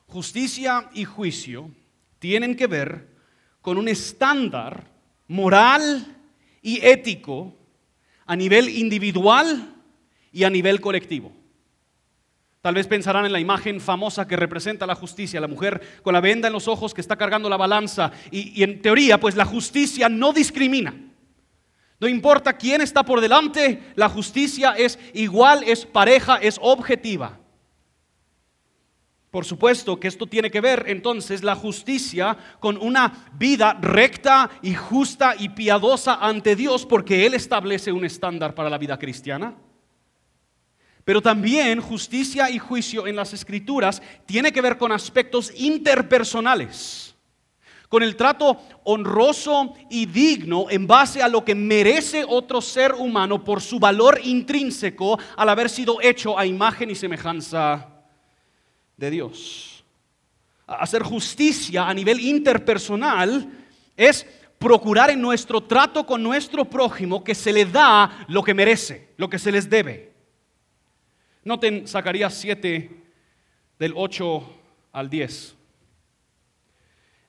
Justicia 0.08 0.90
y 0.94 1.06
juicio 1.06 1.72
tienen 2.18 2.56
que 2.56 2.68
ver 2.68 3.16
con 3.62 3.78
un 3.78 3.88
estándar 3.88 4.92
moral 5.28 6.18
y 6.62 6.86
ético 6.86 7.56
a 8.26 8.36
nivel 8.36 8.70
individual 8.70 9.76
y 10.32 10.44
a 10.44 10.50
nivel 10.50 10.82
colectivo. 10.82 11.32
Tal 12.62 12.76
vez 12.76 12.88
pensarán 12.88 13.26
en 13.26 13.32
la 13.32 13.40
imagen 13.40 13.80
famosa 13.80 14.28
que 14.28 14.36
representa 14.36 14.86
la 14.86 14.96
justicia, 14.96 15.40
la 15.40 15.48
mujer 15.48 16.02
con 16.04 16.14
la 16.14 16.20
venda 16.20 16.48
en 16.48 16.54
los 16.54 16.68
ojos 16.68 16.94
que 16.94 17.00
está 17.00 17.16
cargando 17.16 17.50
la 17.50 17.56
balanza. 17.56 18.12
Y, 18.32 18.62
en 18.64 18.82
teoría, 18.82 19.18
pues 19.18 19.36
la 19.36 19.46
justicia 19.46 20.10
no 20.10 20.34
discrimina. 20.34 20.94
No 22.00 22.08
importa 22.08 22.54
quién 22.54 22.82
está 22.82 23.04
por 23.04 23.20
delante, 23.20 23.92
la 23.96 24.08
justicia 24.08 24.72
es 24.72 24.98
igual, 25.14 25.64
es 25.64 25.86
pareja, 25.86 26.38
es 26.38 26.58
objetiva. 26.62 27.38
Por 29.32 29.46
supuesto 29.46 30.00
que 30.00 30.08
esto 30.08 30.26
tiene 30.26 30.50
que 30.50 30.62
ver 30.62 30.86
entonces 30.88 31.44
la 31.44 31.56
justicia 31.56 32.36
con 32.60 32.78
una 32.78 33.30
vida 33.34 33.78
recta 33.80 34.50
y 34.62 34.74
justa 34.74 35.36
y 35.38 35.50
piadosa 35.50 36.16
ante 36.16 36.56
Dios 36.56 36.86
porque 36.86 37.26
Él 37.26 37.36
establece 37.36 37.92
un 37.92 38.06
estándar 38.06 38.56
para 38.56 38.70
la 38.70 38.78
vida 38.80 38.98
cristiana. 38.98 39.56
Pero 41.04 41.22
también 41.22 41.82
justicia 41.82 42.50
y 42.50 42.60
juicio 42.60 43.06
en 43.08 43.16
las 43.16 43.34
escrituras 43.34 44.02
tiene 44.26 44.52
que 44.52 44.62
ver 44.62 44.78
con 44.78 44.92
aspectos 44.92 45.52
interpersonales 45.56 47.09
con 47.90 48.04
el 48.04 48.16
trato 48.16 48.62
honroso 48.84 49.74
y 49.90 50.06
digno 50.06 50.68
en 50.70 50.86
base 50.86 51.24
a 51.24 51.28
lo 51.28 51.44
que 51.44 51.56
merece 51.56 52.24
otro 52.26 52.62
ser 52.62 52.94
humano 52.94 53.44
por 53.44 53.62
su 53.62 53.80
valor 53.80 54.22
intrínseco 54.24 55.20
al 55.36 55.50
haber 55.50 55.70
sido 55.70 56.00
hecho 56.00 56.38
a 56.38 56.46
imagen 56.46 56.92
y 56.92 56.96
semejanza 56.96 57.88
de 58.96 59.10
Dios. 59.10 59.84
Hacer 60.68 61.02
justicia 61.02 61.90
a 61.90 61.94
nivel 61.94 62.20
interpersonal 62.20 63.50
es 63.98 64.26
procurar 64.60 65.10
en 65.10 65.22
nuestro 65.22 65.62
trato 65.62 66.06
con 66.06 66.22
nuestro 66.22 66.66
prójimo 66.66 67.24
que 67.24 67.34
se 67.34 67.52
le 67.52 67.66
da 67.66 68.26
lo 68.28 68.44
que 68.44 68.54
merece, 68.54 69.14
lo 69.18 69.30
que 69.30 69.40
se 69.40 69.52
les 69.52 69.68
debe. 69.68 70.14
Noten 71.44 71.88
Zacarías 71.88 72.36
7 72.36 73.04
del 73.80 73.94
8 73.96 74.44
al 74.92 75.10
10. 75.10 75.59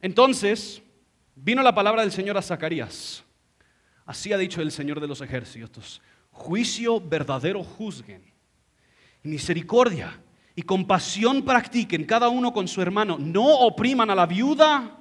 Entonces 0.03 0.83
vino 1.35 1.63
la 1.63 1.75
palabra 1.75 2.03
del 2.03 2.13
Señor 2.13 2.37
a 2.39 2.43
Zacarías. 2.43 3.25
Así 4.07 4.33
ha 4.33 4.39
dicho 4.39 4.61
el 4.61 4.73
Señor 4.73 5.01
de 5.01 5.07
los 5.07 5.21
ejércitos. 5.21 6.01
Juicio 6.31 7.01
verdadero 7.01 7.63
juzguen. 7.63 8.31
misericordia 9.23 10.19
y 10.57 10.63
compasión 10.63 11.43
practiquen 11.43 12.05
cada 12.05 12.29
uno 12.29 12.53
con 12.53 12.67
su 12.67 12.81
hermano. 12.81 13.19
No 13.19 13.47
opriman 13.61 14.11
a 14.11 14.15
la 14.15 14.27
viuda, 14.27 14.99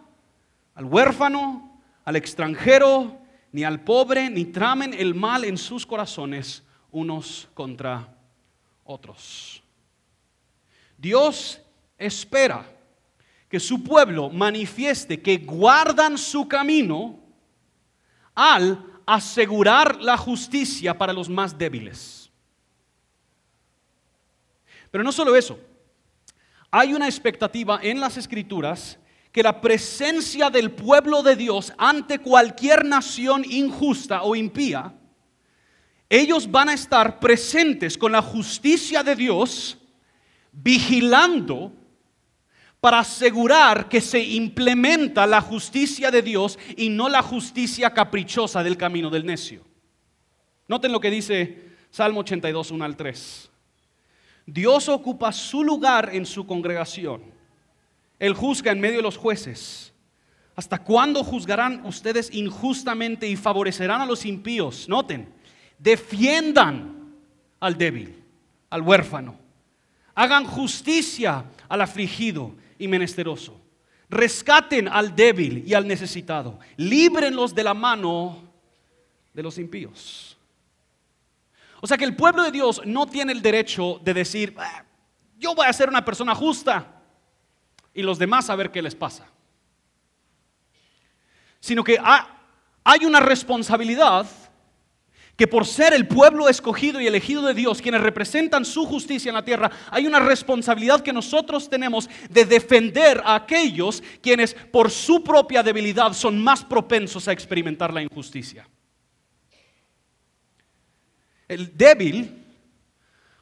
al 0.75 0.85
huérfano, 0.85 1.81
al 2.05 2.15
extranjero, 2.15 3.19
ni 3.51 3.63
al 3.63 3.81
pobre, 3.81 4.29
ni 4.29 4.45
tramen 4.45 4.93
el 4.93 5.15
mal 5.15 5.45
en 5.45 5.57
sus 5.57 5.85
corazones 5.85 6.63
unos 6.91 7.49
contra 7.53 8.15
otros. 8.83 9.63
Dios 10.97 11.61
espera 11.97 12.65
que 13.49 13.59
su 13.59 13.83
pueblo 13.83 14.29
manifieste 14.29 15.21
que 15.21 15.37
guardan 15.37 16.17
su 16.17 16.47
camino 16.47 17.19
al 18.35 18.85
asegurar 19.05 19.99
la 20.01 20.15
justicia 20.15 20.95
para 20.95 21.11
los 21.11 21.27
más 21.27 21.57
débiles. 21.57 22.29
Pero 24.91 25.03
no 25.03 25.11
solo 25.11 25.35
eso, 25.35 25.59
hay 26.69 26.93
una 26.93 27.07
expectativa 27.07 27.79
en 27.81 27.99
las 27.99 28.17
escrituras 28.17 28.99
que 29.31 29.41
la 29.41 29.59
presencia 29.61 30.49
del 30.51 30.71
pueblo 30.71 31.23
de 31.23 31.35
Dios 31.35 31.73
ante 31.77 32.19
cualquier 32.19 32.85
nación 32.85 33.43
injusta 33.49 34.21
o 34.23 34.35
impía, 34.35 34.93
ellos 36.07 36.49
van 36.49 36.69
a 36.69 36.73
estar 36.73 37.19
presentes 37.19 37.97
con 37.97 38.11
la 38.11 38.21
justicia 38.21 39.03
de 39.03 39.15
Dios, 39.15 39.77
vigilando 40.51 41.71
para 42.81 42.99
asegurar 42.99 43.89
que 43.89 43.99
se 43.99 44.23
implementa 44.23 45.27
la 45.27 45.41
justicia 45.41 46.11
de 46.11 46.21
Dios 46.21 46.57
y 46.77 46.89
no 46.89 47.09
la 47.09 47.21
justicia 47.21 47.93
caprichosa 47.93 48.63
del 48.63 48.77
camino 48.77 49.09
del 49.09 49.25
necio. 49.25 49.65
Noten 50.67 50.91
lo 50.91 50.99
que 50.99 51.09
dice 51.09 51.69
Salmo 51.89 52.21
82, 52.21 52.71
1 52.71 52.85
al 52.85 52.95
3. 52.95 53.49
Dios 54.45 54.87
ocupa 54.87 55.31
su 55.31 55.63
lugar 55.63 56.09
en 56.13 56.25
su 56.25 56.45
congregación. 56.45 57.23
Él 58.17 58.33
juzga 58.33 58.71
en 58.71 58.79
medio 58.79 58.97
de 58.97 59.03
los 59.03 59.17
jueces. 59.17 59.93
¿Hasta 60.55 60.79
cuándo 60.79 61.23
juzgarán 61.23 61.85
ustedes 61.85 62.33
injustamente 62.33 63.27
y 63.27 63.35
favorecerán 63.35 64.01
a 64.01 64.05
los 64.05 64.25
impíos? 64.25 64.89
Noten, 64.89 65.33
defiendan 65.77 67.15
al 67.59 67.77
débil, 67.77 68.23
al 68.69 68.81
huérfano. 68.81 69.37
Hagan 70.15 70.45
justicia 70.45 71.45
al 71.69 71.81
afligido 71.81 72.55
y 72.79 72.87
menesteroso. 72.87 73.61
Rescaten 74.09 74.87
al 74.87 75.15
débil 75.15 75.63
y 75.67 75.75
al 75.75 75.87
necesitado. 75.87 76.57
Líbrenlos 76.77 77.53
de 77.53 77.63
la 77.63 77.75
mano 77.75 78.41
de 79.33 79.43
los 79.43 79.59
impíos. 79.59 80.35
O 81.81 81.87
sea 81.87 81.97
que 81.97 82.05
el 82.05 82.15
pueblo 82.15 82.43
de 82.43 82.51
Dios 82.51 82.81
no 82.85 83.05
tiene 83.05 83.31
el 83.31 83.41
derecho 83.41 84.01
de 84.03 84.13
decir, 84.13 84.55
ah, 84.57 84.83
yo 85.37 85.53
voy 85.53 85.67
a 85.67 85.73
ser 85.73 85.89
una 85.89 86.03
persona 86.03 86.33
justa 86.33 87.01
y 87.93 88.01
los 88.01 88.17
demás 88.17 88.49
a 88.49 88.55
ver 88.55 88.71
qué 88.71 88.81
les 88.81 88.95
pasa. 88.95 89.27
Sino 91.59 91.83
que 91.83 91.97
hay 92.83 93.05
una 93.05 93.19
responsabilidad 93.19 94.25
que 95.39 95.47
por 95.47 95.65
ser 95.65 95.93
el 95.93 96.05
pueblo 96.05 96.49
escogido 96.49 96.99
y 96.99 97.07
elegido 97.07 97.41
de 97.43 97.53
Dios, 97.53 97.81
quienes 97.81 98.01
representan 98.01 98.65
su 98.65 98.85
justicia 98.85 99.29
en 99.29 99.35
la 99.35 99.45
tierra, 99.45 99.71
hay 99.89 100.05
una 100.05 100.19
responsabilidad 100.19 100.99
que 100.99 101.13
nosotros 101.13 101.69
tenemos 101.69 102.09
de 102.29 102.43
defender 102.43 103.21
a 103.23 103.35
aquellos 103.35 104.03
quienes 104.21 104.53
por 104.53 104.91
su 104.91 105.23
propia 105.23 105.63
debilidad 105.63 106.11
son 106.11 106.43
más 106.43 106.65
propensos 106.65 107.29
a 107.29 107.31
experimentar 107.31 107.93
la 107.93 108.01
injusticia. 108.01 108.67
El 111.47 111.71
débil, 111.73 112.45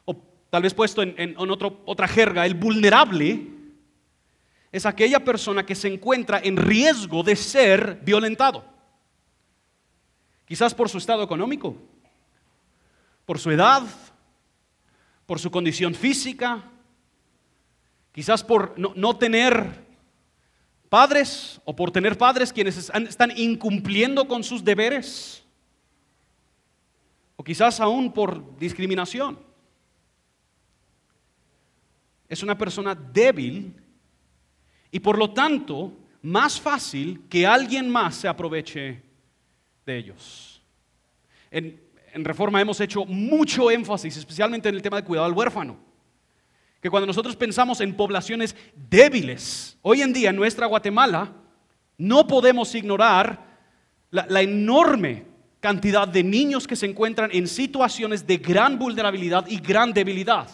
o 0.04 0.14
tal 0.50 0.62
vez 0.62 0.74
puesto 0.74 1.02
en, 1.02 1.34
otra 1.36 2.06
jerga, 2.06 2.46
el 2.46 2.54
vulnerable, 2.54 3.44
es 4.70 4.86
aquella 4.86 5.18
persona 5.18 5.66
que 5.66 5.74
se 5.74 5.92
encuentra 5.92 6.38
en 6.44 6.58
riesgo 6.58 7.24
de 7.24 7.34
ser 7.34 7.98
violentado. 8.04 8.77
Quizás 10.48 10.74
por 10.74 10.88
su 10.88 10.96
estado 10.96 11.22
económico, 11.22 11.76
por 13.26 13.38
su 13.38 13.50
edad, 13.50 13.82
por 15.26 15.38
su 15.38 15.50
condición 15.50 15.94
física, 15.94 16.64
quizás 18.12 18.42
por 18.42 18.74
no, 18.78 19.18
tener 19.18 19.84
padres 20.88 21.60
o 21.66 21.76
por 21.76 21.90
tener 21.90 22.16
padres 22.16 22.50
quienes 22.50 22.78
están 22.78 23.30
incumpliendo 23.36 24.26
con 24.26 24.42
sus 24.42 24.64
deberes 24.64 25.44
o 27.36 27.44
quizás 27.44 27.78
aún 27.78 28.10
por 28.10 28.58
discriminación. 28.58 29.38
Es 32.26 32.42
una 32.42 32.56
persona 32.56 32.94
débil 32.94 33.74
y 34.90 34.98
por 34.98 35.18
lo 35.18 35.30
tanto 35.30 35.92
más 36.22 36.58
fácil 36.58 37.26
que 37.28 37.46
alguien 37.46 37.90
más 37.90 38.14
se 38.14 38.28
aproveche 38.28 39.07
de 39.88 39.96
ellos. 39.96 40.62
En, 41.50 41.88
Reforma 42.14 42.60
hemos 42.60 42.80
hecho 42.80 43.04
mucho 43.04 43.70
énfasis, 43.70 44.16
especialmente 44.16 44.68
en 44.68 44.74
el 44.74 44.82
tema 44.82 44.96
de 44.96 45.04
cuidado 45.04 45.26
al 45.26 45.32
huérfano. 45.32 45.78
Que 46.80 46.90
cuando 46.90 47.06
nosotros 47.06 47.36
pensamos 47.36 47.80
en 47.80 47.96
poblaciones 47.96 48.56
débiles, 48.74 49.76
hoy 49.82 50.02
en 50.02 50.12
día 50.12 50.30
en 50.30 50.36
nuestra 50.36 50.66
Guatemala, 50.66 51.32
no 51.96 52.26
podemos 52.26 52.74
ignorar 52.74 53.44
la, 54.10 54.26
la 54.28 54.40
enorme 54.42 55.26
cantidad 55.60 56.08
de 56.08 56.24
niños 56.24 56.66
que 56.66 56.76
se 56.76 56.86
encuentran 56.86 57.30
en 57.32 57.46
situaciones 57.46 58.26
de 58.26 58.38
gran 58.38 58.78
vulnerabilidad 58.78 59.46
y 59.46 59.58
gran 59.58 59.92
debilidad. 59.92 60.48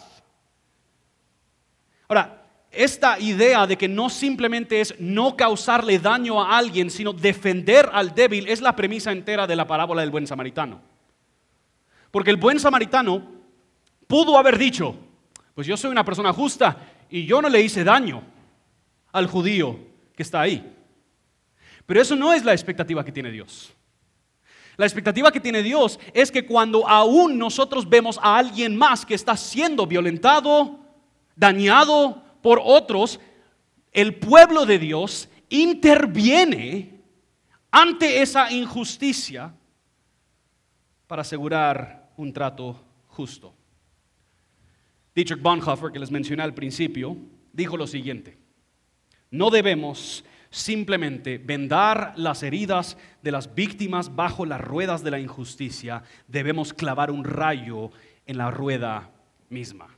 Ahora, 2.07 2.44
esta 2.75 3.19
idea 3.19 3.65
de 3.67 3.77
que 3.77 3.87
no 3.87 4.09
simplemente 4.09 4.81
es 4.81 4.95
no 4.99 5.35
causarle 5.35 5.99
daño 5.99 6.41
a 6.41 6.57
alguien, 6.57 6.89
sino 6.89 7.13
defender 7.13 7.89
al 7.93 8.13
débil, 8.13 8.47
es 8.47 8.61
la 8.61 8.75
premisa 8.75 9.11
entera 9.11 9.47
de 9.47 9.55
la 9.55 9.67
parábola 9.67 10.01
del 10.01 10.11
buen 10.11 10.27
samaritano. 10.27 10.81
Porque 12.11 12.31
el 12.31 12.37
buen 12.37 12.59
samaritano 12.59 13.25
pudo 14.07 14.37
haber 14.37 14.57
dicho, 14.57 14.95
pues 15.53 15.67
yo 15.67 15.77
soy 15.77 15.91
una 15.91 16.05
persona 16.05 16.33
justa 16.33 16.77
y 17.09 17.25
yo 17.25 17.41
no 17.41 17.49
le 17.49 17.61
hice 17.61 17.83
daño 17.83 18.23
al 19.11 19.27
judío 19.27 19.79
que 20.15 20.23
está 20.23 20.41
ahí. 20.41 20.73
Pero 21.85 22.01
eso 22.01 22.15
no 22.15 22.33
es 22.33 22.43
la 22.43 22.53
expectativa 22.53 23.03
que 23.03 23.11
tiene 23.11 23.31
Dios. 23.31 23.73
La 24.77 24.85
expectativa 24.85 25.31
que 25.31 25.39
tiene 25.39 25.63
Dios 25.63 25.99
es 26.13 26.31
que 26.31 26.45
cuando 26.45 26.87
aún 26.87 27.37
nosotros 27.37 27.87
vemos 27.87 28.19
a 28.21 28.37
alguien 28.37 28.75
más 28.75 29.05
que 29.05 29.13
está 29.13 29.37
siendo 29.37 29.87
violentado, 29.87 30.79
dañado 31.35 32.24
por 32.45 32.61
otros, 32.63 33.19
el 33.91 34.13
pueblo 34.13 34.67
de 34.67 34.77
Dios 34.77 35.29
interviene 35.49 37.01
ante 37.71 38.21
esa 38.21 38.51
injusticia 38.51 39.51
para 41.07 41.23
asegurar 41.23 42.11
un 42.17 42.31
trato 42.31 42.79
justo. 43.07 43.51
Dietrich 45.15 45.41
Bonhoeffer, 45.41 45.91
que 45.91 45.97
les 45.97 46.11
mencioné 46.11 46.43
al 46.43 46.53
principio, 46.53 47.17
dijo 47.51 47.77
lo 47.77 47.87
siguiente, 47.87 48.37
no 49.31 49.49
debemos 49.49 50.23
simplemente 50.51 51.39
vendar 51.39 52.13
las 52.15 52.43
heridas 52.43 52.95
de 53.23 53.31
las 53.31 53.55
víctimas 53.55 54.15
bajo 54.15 54.45
las 54.45 54.61
ruedas 54.61 55.03
de 55.03 55.09
la 55.09 55.19
injusticia, 55.19 56.03
debemos 56.27 56.73
clavar 56.73 57.09
un 57.09 57.23
rayo 57.23 57.89
en 58.27 58.37
la 58.37 58.51
rueda 58.51 59.09
misma. 59.49 59.94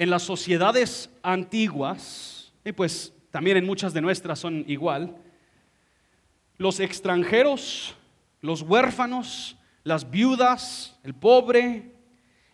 En 0.00 0.08
las 0.08 0.22
sociedades 0.22 1.10
antiguas, 1.22 2.54
y 2.64 2.72
pues 2.72 3.12
también 3.30 3.58
en 3.58 3.66
muchas 3.66 3.92
de 3.92 4.00
nuestras 4.00 4.38
son 4.38 4.64
igual, 4.66 5.14
los 6.56 6.80
extranjeros, 6.80 7.94
los 8.40 8.62
huérfanos, 8.62 9.58
las 9.84 10.10
viudas, 10.10 10.98
el 11.04 11.12
pobre, 11.12 11.92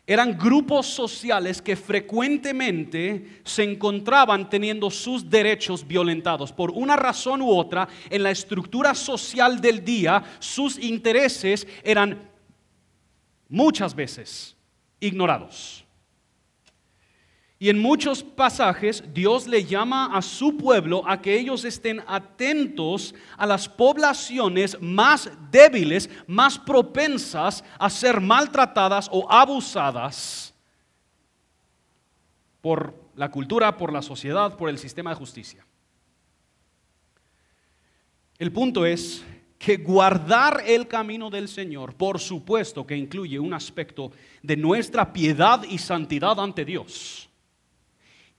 eran 0.09 0.37
grupos 0.37 0.89
sociales 0.89 1.63
que 1.63 1.77
frecuentemente 1.77 3.41
se 3.45 3.63
encontraban 3.63 4.51
teniendo 4.51 4.91
sus 4.91 5.31
derechos 5.31 5.87
violentados. 5.87 6.51
Por 6.51 6.73
una 6.73 6.97
razón 6.97 7.43
u 7.43 7.51
otra, 7.57 7.87
en 8.11 8.25
la 8.25 8.33
estructura 8.33 8.93
social 8.93 9.61
del 9.61 9.85
día, 9.85 10.21
sus 10.41 10.81
intereses 10.81 11.65
eran 11.85 12.29
muchas 13.49 13.95
veces 13.95 14.57
ignorados. 14.99 15.86
Y 17.59 17.71
en 17.71 17.79
muchos 17.79 18.23
pasajes 18.23 19.03
Dios 19.15 19.47
le 19.47 19.65
llama 19.65 20.15
a 20.15 20.21
su 20.21 20.59
pueblo 20.59 21.03
a 21.09 21.23
que 21.23 21.39
ellos 21.39 21.65
estén 21.65 22.03
atentos 22.07 23.15
a 23.39 23.47
las 23.47 23.67
poblaciones 23.67 24.77
más 24.81 25.31
débiles, 25.51 26.11
más 26.27 26.59
propensas 26.59 27.65
a 27.79 27.89
ser 27.89 28.21
maltratadas 28.21 29.09
o 29.11 29.31
abusadas 29.31 30.55
por 32.61 32.95
la 33.15 33.31
cultura, 33.31 33.75
por 33.75 33.91
la 33.91 34.03
sociedad, 34.03 34.55
por 34.55 34.69
el 34.69 34.77
sistema 34.77 35.11
de 35.11 35.17
justicia. 35.17 35.65
El 38.39 38.53
punto 38.53 38.85
es 38.85 39.25
que 39.59 39.79
guardar 39.79 40.63
el 40.67 40.87
camino 40.87 41.31
del 41.31 41.49
Señor, 41.49 41.95
por 41.95 42.21
supuesto 42.21 42.87
que 42.87 42.95
incluye 42.95 43.39
un 43.39 43.55
aspecto 43.55 44.13
de 44.43 44.59
nuestra 44.59 45.11
piedad 45.11 45.63
y 45.63 45.79
santidad 45.79 46.39
ante 46.39 46.67
Dios 46.67 47.26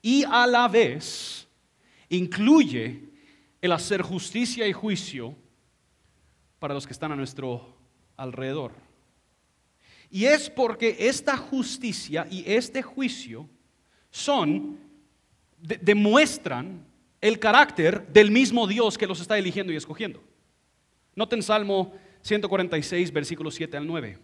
y 0.01 0.23
a 0.23 0.47
la 0.47 0.67
vez 0.67 1.47
incluye 2.09 3.01
el 3.61 3.71
hacer 3.71 4.01
justicia 4.01 4.67
y 4.67 4.73
juicio 4.73 5.35
para 6.59 6.73
los 6.73 6.85
que 6.85 6.93
están 6.93 7.11
a 7.11 7.15
nuestro 7.15 7.75
alrededor. 8.15 8.73
Y 10.09 10.25
es 10.25 10.49
porque 10.49 10.95
esta 10.99 11.35
justicia 11.37 12.27
y 12.29 12.43
este 12.45 12.81
juicio 12.81 13.49
son, 14.09 14.79
demuestran 15.57 16.85
el 17.19 17.39
carácter 17.39 18.07
del 18.07 18.31
mismo 18.31 18.67
Dios 18.67 18.97
que 18.97 19.07
los 19.07 19.19
está 19.19 19.37
eligiendo 19.37 19.73
y 19.73 19.75
escogiendo. 19.75 20.23
Noten 21.15 21.43
Salmo 21.43 21.93
146, 22.21 23.11
versículos 23.11 23.55
7 23.55 23.77
al 23.77 23.87
9. 23.87 24.19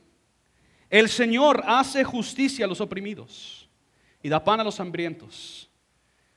El 0.89 1.09
Señor 1.09 1.63
hace 1.65 2.03
justicia 2.03 2.65
a 2.65 2.67
los 2.67 2.79
oprimidos 2.79 3.62
y 4.23 4.29
da 4.29 4.43
pan 4.43 4.61
a 4.61 4.63
los 4.63 4.79
hambrientos. 4.79 5.69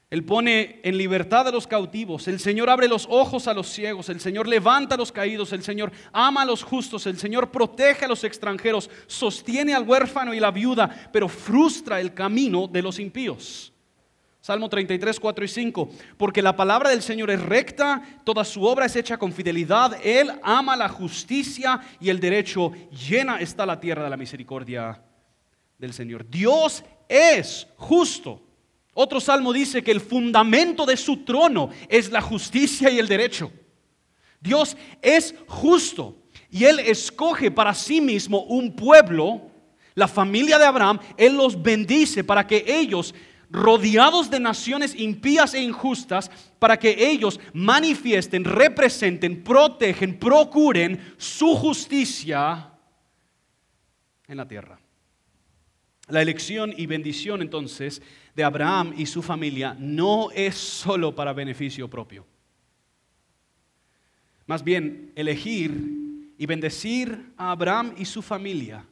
Él 0.09 0.25
pone 0.25 0.81
en 0.85 0.99
libertad 0.99 1.49
a 1.49 1.51
los 1.51 1.67
cautivos. 1.67 2.29
El 2.29 2.39
Señor 2.39 2.71
abre 2.71 2.87
los 2.87 3.07
ojos 3.11 3.49
a 3.49 3.55
los 3.55 3.69
ciegos. 3.69 4.09
El 4.09 4.21
Señor 4.21 4.47
levanta 4.47 4.95
a 4.95 4.99
los 4.99 5.11
caídos. 5.11 5.53
El 5.53 5.63
Señor 5.65 5.91
ama 6.13 6.43
a 6.43 6.45
los 6.45 6.63
justos. 6.63 7.07
El 7.07 7.19
Señor 7.19 7.51
protege 7.51 8.05
a 8.05 8.09
los 8.09 8.23
extranjeros. 8.23 8.89
Sostiene 9.09 9.75
al 9.75 9.89
huérfano 9.89 10.33
y 10.33 10.39
la 10.39 10.53
viuda, 10.53 11.11
pero 11.13 11.29
frustra 11.29 12.01
el 12.01 12.15
camino 12.15 12.69
de 12.69 12.83
los 12.83 13.01
impíos. 13.01 13.73
Salmo 14.41 14.69
33, 14.69 15.19
4 15.19 15.45
y 15.45 15.49
5. 15.49 15.91
Porque 16.17 16.41
la 16.41 16.55
palabra 16.55 16.91
del 16.91 17.03
Señor 17.03 17.33
es 17.33 17.43
recta, 17.43 18.21
toda 18.23 18.45
su 18.45 18.63
obra 18.63 18.87
es 18.87 18.95
hecha 18.95 19.19
con 19.19 19.33
fidelidad. 19.33 19.99
Él 20.05 20.31
ama 20.45 20.77
la 20.77 20.89
justicia 20.89 21.81
y 21.99 22.11
el 22.11 22.21
derecho. 22.21 22.71
Llena 23.09 23.41
está 23.41 23.67
la 23.67 23.81
tierra 23.81 24.05
de 24.05 24.11
la 24.11 24.17
misericordia 24.17 25.03
del 25.79 25.93
Señor. 25.93 26.29
Dios 26.29 26.85
es 27.09 27.67
justo. 27.77 28.43
Otro 28.95 29.21
salmo 29.21 29.53
dice 29.53 29.83
que 29.83 29.91
el 29.91 30.01
fundamento 30.01 30.87
de 30.87 30.97
su 30.97 31.19
trono 31.19 31.71
es 31.89 32.11
la 32.11 32.21
justicia 32.21 32.91
y 32.91 32.99
el 32.99 33.09
derecho. 33.09 33.53
Dios 34.41 34.77
es 35.03 35.35
justo 35.47 36.17
y 36.51 36.65
Él 36.65 36.79
escoge 36.79 37.51
para 37.51 37.75
sí 37.75 38.01
mismo 38.01 38.43
un 38.45 38.75
pueblo, 38.75 39.51
la 39.95 40.09
familia 40.09 40.59
de 40.59 40.65
Abraham, 40.65 40.99
Él 41.17 41.37
los 41.37 41.61
bendice 41.61 42.25
para 42.25 42.47
que 42.47 42.65
ellos, 42.67 43.15
rodeados 43.51 44.31
de 44.31 44.41
naciones 44.41 44.95
impías 44.95 45.55
e 45.55 45.61
injustas, 45.61 46.31
para 46.59 46.79
que 46.79 47.11
ellos 47.11 47.39
manifiesten, 47.53 48.45
representen, 48.45 49.43
protegen, 49.43 50.19
procuren 50.19 51.15
su 51.19 51.55
justicia 51.55 52.73
en 54.27 54.37
la 54.37 54.49
tierra. 54.49 54.79
La 56.09 56.23
elección 56.23 56.73
y 56.77 56.87
bendición 56.87 57.43
entonces 57.43 58.01
de 58.35 58.45
Abraham 58.45 58.95
y 58.97 59.07
su 59.07 59.23
familia 59.23 59.77
no 59.79 60.31
es 60.31 60.55
solo 60.55 61.15
para 61.15 61.33
beneficio 61.33 61.89
propio. 61.89 62.25
Más 64.47 64.63
bien, 64.63 65.13
elegir 65.17 65.73
y 66.39 66.47
bendecir 66.47 67.33
a 67.37 67.51
Abraham 67.51 67.95
y 67.97 68.05
su 68.05 68.23
familia. 68.23 68.85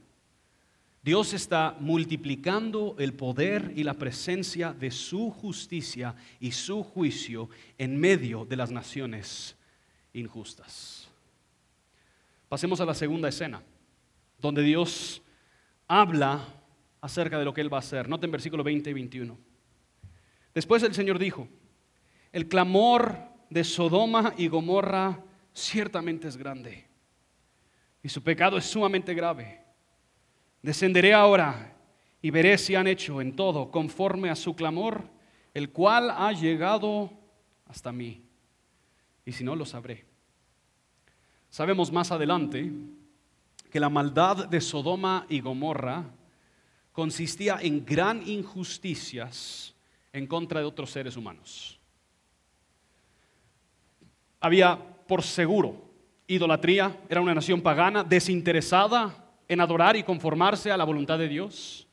Dios 1.04 1.34
está 1.34 1.76
multiplicando 1.78 2.96
el 2.98 3.12
poder 3.12 3.72
y 3.76 3.84
la 3.84 3.94
presencia 3.94 4.72
de 4.72 4.90
su 4.90 5.30
justicia 5.30 6.16
y 6.40 6.50
su 6.50 6.82
juicio 6.82 7.50
en 7.76 8.00
medio 8.00 8.44
de 8.46 8.56
las 8.56 8.72
naciones 8.72 9.54
injustas. 10.14 11.08
Pasemos 12.48 12.80
a 12.80 12.86
la 12.86 12.94
segunda 12.94 13.28
escena, 13.28 13.62
donde 14.40 14.62
Dios 14.62 15.22
habla 15.86 16.42
acerca 17.04 17.38
de 17.38 17.44
lo 17.44 17.52
que 17.52 17.60
Él 17.60 17.70
va 17.70 17.76
a 17.76 17.80
hacer. 17.80 18.08
Noten 18.08 18.30
versículo 18.30 18.64
20 18.64 18.88
y 18.88 18.92
21. 18.94 19.38
Después 20.54 20.82
el 20.84 20.94
Señor 20.94 21.18
dijo, 21.18 21.46
el 22.32 22.48
clamor 22.48 23.18
de 23.50 23.62
Sodoma 23.62 24.32
y 24.38 24.48
Gomorra 24.48 25.22
ciertamente 25.52 26.28
es 26.28 26.38
grande 26.38 26.86
y 28.02 28.08
su 28.08 28.22
pecado 28.22 28.56
es 28.56 28.64
sumamente 28.64 29.12
grave. 29.12 29.60
Descenderé 30.62 31.12
ahora 31.12 31.76
y 32.22 32.30
veré 32.30 32.56
si 32.56 32.74
han 32.74 32.86
hecho 32.86 33.20
en 33.20 33.36
todo 33.36 33.70
conforme 33.70 34.30
a 34.30 34.34
su 34.34 34.56
clamor, 34.56 35.04
el 35.52 35.72
cual 35.72 36.08
ha 36.08 36.32
llegado 36.32 37.10
hasta 37.66 37.92
mí. 37.92 38.24
Y 39.26 39.32
si 39.32 39.44
no, 39.44 39.54
lo 39.54 39.66
sabré. 39.66 40.06
Sabemos 41.50 41.92
más 41.92 42.10
adelante 42.12 42.72
que 43.70 43.78
la 43.78 43.90
maldad 43.90 44.48
de 44.48 44.62
Sodoma 44.62 45.26
y 45.28 45.40
Gomorra 45.40 46.06
consistía 46.94 47.58
en 47.60 47.84
gran 47.84 48.26
injusticias 48.26 49.74
en 50.12 50.28
contra 50.28 50.60
de 50.60 50.66
otros 50.66 50.90
seres 50.90 51.16
humanos. 51.16 51.80
Había 54.38 54.78
por 54.78 55.24
seguro 55.24 55.90
idolatría, 56.28 56.96
era 57.08 57.20
una 57.20 57.34
nación 57.34 57.60
pagana, 57.60 58.04
desinteresada 58.04 59.12
en 59.48 59.60
adorar 59.60 59.96
y 59.96 60.04
conformarse 60.04 60.70
a 60.70 60.76
la 60.76 60.84
voluntad 60.84 61.18
de 61.18 61.28
Dios. 61.28 61.88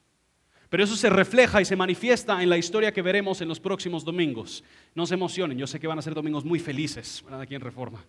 Pero 0.69 0.83
eso 0.83 0.95
se 0.95 1.09
refleja 1.09 1.59
y 1.59 1.65
se 1.65 1.75
manifiesta 1.75 2.41
en 2.43 2.49
la 2.49 2.59
historia 2.59 2.93
que 2.93 3.01
veremos 3.01 3.41
en 3.41 3.47
los 3.47 3.59
próximos 3.59 4.05
domingos. 4.05 4.63
No 4.93 5.07
se 5.07 5.15
emocionen, 5.15 5.57
yo 5.57 5.65
sé 5.65 5.79
que 5.79 5.87
van 5.87 5.97
a 5.97 6.03
ser 6.03 6.13
domingos 6.13 6.45
muy 6.45 6.59
felices 6.59 7.25
aquí 7.31 7.55
en 7.55 7.61
Reforma. 7.61 8.05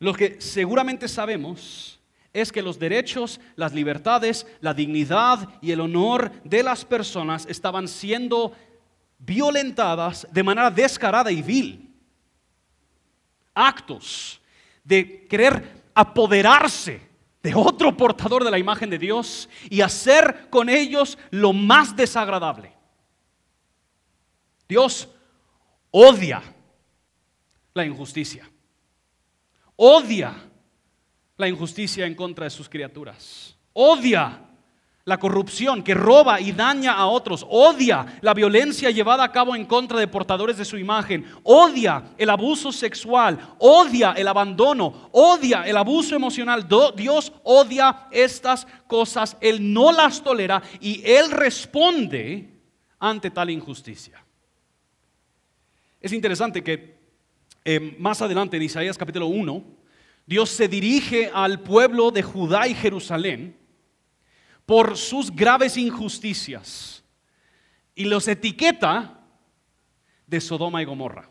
Lo 0.00 0.12
que 0.12 0.40
seguramente 0.40 1.06
sabemos 1.06 1.97
es 2.32 2.52
que 2.52 2.62
los 2.62 2.78
derechos, 2.78 3.40
las 3.56 3.72
libertades, 3.72 4.46
la 4.60 4.74
dignidad 4.74 5.48
y 5.60 5.72
el 5.72 5.80
honor 5.80 6.30
de 6.44 6.62
las 6.62 6.84
personas 6.84 7.46
estaban 7.46 7.88
siendo 7.88 8.52
violentadas 9.18 10.26
de 10.30 10.42
manera 10.42 10.70
descarada 10.70 11.30
y 11.32 11.42
vil. 11.42 11.90
Actos 13.54 14.40
de 14.84 15.26
querer 15.26 15.90
apoderarse 15.94 17.08
de 17.42 17.54
otro 17.54 17.96
portador 17.96 18.44
de 18.44 18.50
la 18.50 18.58
imagen 18.58 18.90
de 18.90 18.98
Dios 18.98 19.48
y 19.70 19.80
hacer 19.80 20.48
con 20.50 20.68
ellos 20.68 21.18
lo 21.30 21.52
más 21.52 21.94
desagradable. 21.96 22.72
Dios 24.68 25.08
odia 25.90 26.42
la 27.74 27.84
injusticia, 27.86 28.48
odia 29.76 30.47
la 31.38 31.48
injusticia 31.48 32.04
en 32.04 32.14
contra 32.14 32.44
de 32.44 32.50
sus 32.50 32.68
criaturas. 32.68 33.56
Odia 33.72 34.44
la 35.04 35.18
corrupción 35.18 35.82
que 35.82 35.94
roba 35.94 36.38
y 36.38 36.52
daña 36.52 36.92
a 36.92 37.06
otros. 37.06 37.46
Odia 37.48 38.18
la 38.20 38.34
violencia 38.34 38.90
llevada 38.90 39.24
a 39.24 39.32
cabo 39.32 39.56
en 39.56 39.64
contra 39.64 39.98
de 39.98 40.06
portadores 40.06 40.58
de 40.58 40.66
su 40.66 40.76
imagen. 40.76 41.24
Odia 41.44 42.10
el 42.18 42.28
abuso 42.28 42.72
sexual. 42.72 43.38
Odia 43.58 44.12
el 44.12 44.28
abandono. 44.28 45.08
Odia 45.12 45.62
el 45.62 45.78
abuso 45.78 46.14
emocional. 46.14 46.68
Dios 46.94 47.32
odia 47.42 48.08
estas 48.10 48.66
cosas. 48.86 49.36
Él 49.40 49.72
no 49.72 49.92
las 49.92 50.22
tolera 50.22 50.62
y 50.78 51.00
Él 51.02 51.30
responde 51.30 52.60
ante 52.98 53.30
tal 53.30 53.48
injusticia. 53.48 54.22
Es 56.02 56.12
interesante 56.12 56.62
que 56.62 56.98
eh, 57.64 57.96
más 57.98 58.20
adelante 58.20 58.58
en 58.58 58.62
Isaías 58.64 58.98
capítulo 58.98 59.28
1, 59.28 59.77
Dios 60.28 60.50
se 60.50 60.68
dirige 60.68 61.30
al 61.32 61.60
pueblo 61.60 62.10
de 62.10 62.22
Judá 62.22 62.68
y 62.68 62.74
Jerusalén 62.74 63.56
por 64.66 64.98
sus 64.98 65.34
graves 65.34 65.78
injusticias 65.78 67.02
y 67.94 68.04
los 68.04 68.28
etiqueta 68.28 69.20
de 70.26 70.38
Sodoma 70.42 70.82
y 70.82 70.84
Gomorra. 70.84 71.30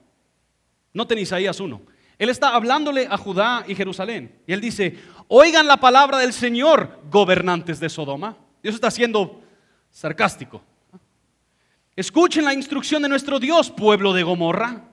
Noten 0.93 1.19
Isaías 1.19 1.59
1. 1.59 1.79
Él 2.17 2.29
está 2.29 2.55
hablándole 2.55 3.05
a 3.07 3.17
Judá 3.17 3.63
y 3.67 3.75
Jerusalén. 3.75 4.41
Y 4.47 4.53
él 4.53 4.61
dice, 4.61 4.97
oigan 5.27 5.67
la 5.67 5.77
palabra 5.77 6.17
del 6.17 6.33
Señor, 6.33 6.99
gobernantes 7.11 7.79
de 7.79 7.89
Sodoma. 7.89 8.35
Dios 8.63 8.73
está 8.73 8.89
siendo 8.89 9.43
sarcástico. 9.91 10.63
Escuchen 11.95 12.45
la 12.45 12.55
instrucción 12.55 13.03
de 13.03 13.09
nuestro 13.09 13.39
Dios, 13.39 13.69
pueblo 13.69 14.11
de 14.11 14.23
Gomorra, 14.23 14.89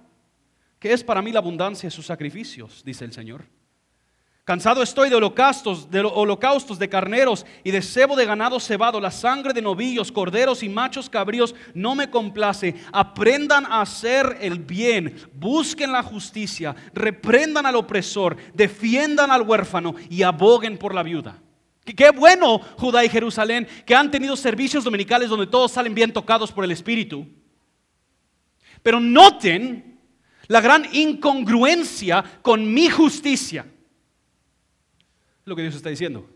que 0.78 0.92
es 0.92 1.02
para 1.02 1.22
mí 1.22 1.32
la 1.32 1.38
abundancia 1.38 1.86
de 1.86 1.90
sus 1.90 2.04
sacrificios, 2.04 2.82
dice 2.84 3.06
el 3.06 3.14
Señor. 3.14 3.46
Cansado 4.44 4.82
estoy 4.82 5.08
de 5.08 5.16
holocaustos, 5.16 5.90
de 5.90 6.00
holocaustos 6.00 6.78
de 6.78 6.90
carneros 6.90 7.46
y 7.64 7.70
de 7.70 7.80
cebo 7.80 8.14
de 8.14 8.26
ganado 8.26 8.60
cebado, 8.60 9.00
la 9.00 9.10
sangre 9.10 9.54
de 9.54 9.62
novillos, 9.62 10.12
corderos 10.12 10.62
y 10.62 10.68
machos 10.68 11.08
cabríos 11.08 11.54
no 11.72 11.94
me 11.94 12.10
complace. 12.10 12.74
Aprendan 12.92 13.64
a 13.64 13.80
hacer 13.80 14.36
el 14.42 14.58
bien, 14.58 15.16
busquen 15.32 15.92
la 15.92 16.02
justicia, 16.02 16.76
reprendan 16.92 17.64
al 17.64 17.76
opresor, 17.76 18.36
defiendan 18.52 19.30
al 19.30 19.40
huérfano 19.40 19.94
y 20.10 20.22
aboguen 20.22 20.76
por 20.76 20.94
la 20.94 21.02
viuda. 21.02 21.38
Qué 21.82 22.10
bueno, 22.10 22.60
Judá 22.76 23.02
y 23.02 23.08
Jerusalén, 23.08 23.66
que 23.86 23.94
han 23.94 24.10
tenido 24.10 24.36
servicios 24.36 24.84
dominicales 24.84 25.30
donde 25.30 25.46
todos 25.46 25.72
salen 25.72 25.94
bien 25.94 26.12
tocados 26.12 26.52
por 26.52 26.64
el 26.64 26.70
Espíritu. 26.70 27.26
Pero 28.82 29.00
noten 29.00 30.00
la 30.48 30.60
gran 30.60 30.86
incongruencia 30.92 32.22
con 32.42 32.74
mi 32.74 32.90
justicia 32.90 33.64
lo 35.44 35.56
que 35.56 35.62
Dios 35.62 35.74
está 35.74 35.90
diciendo. 35.90 36.28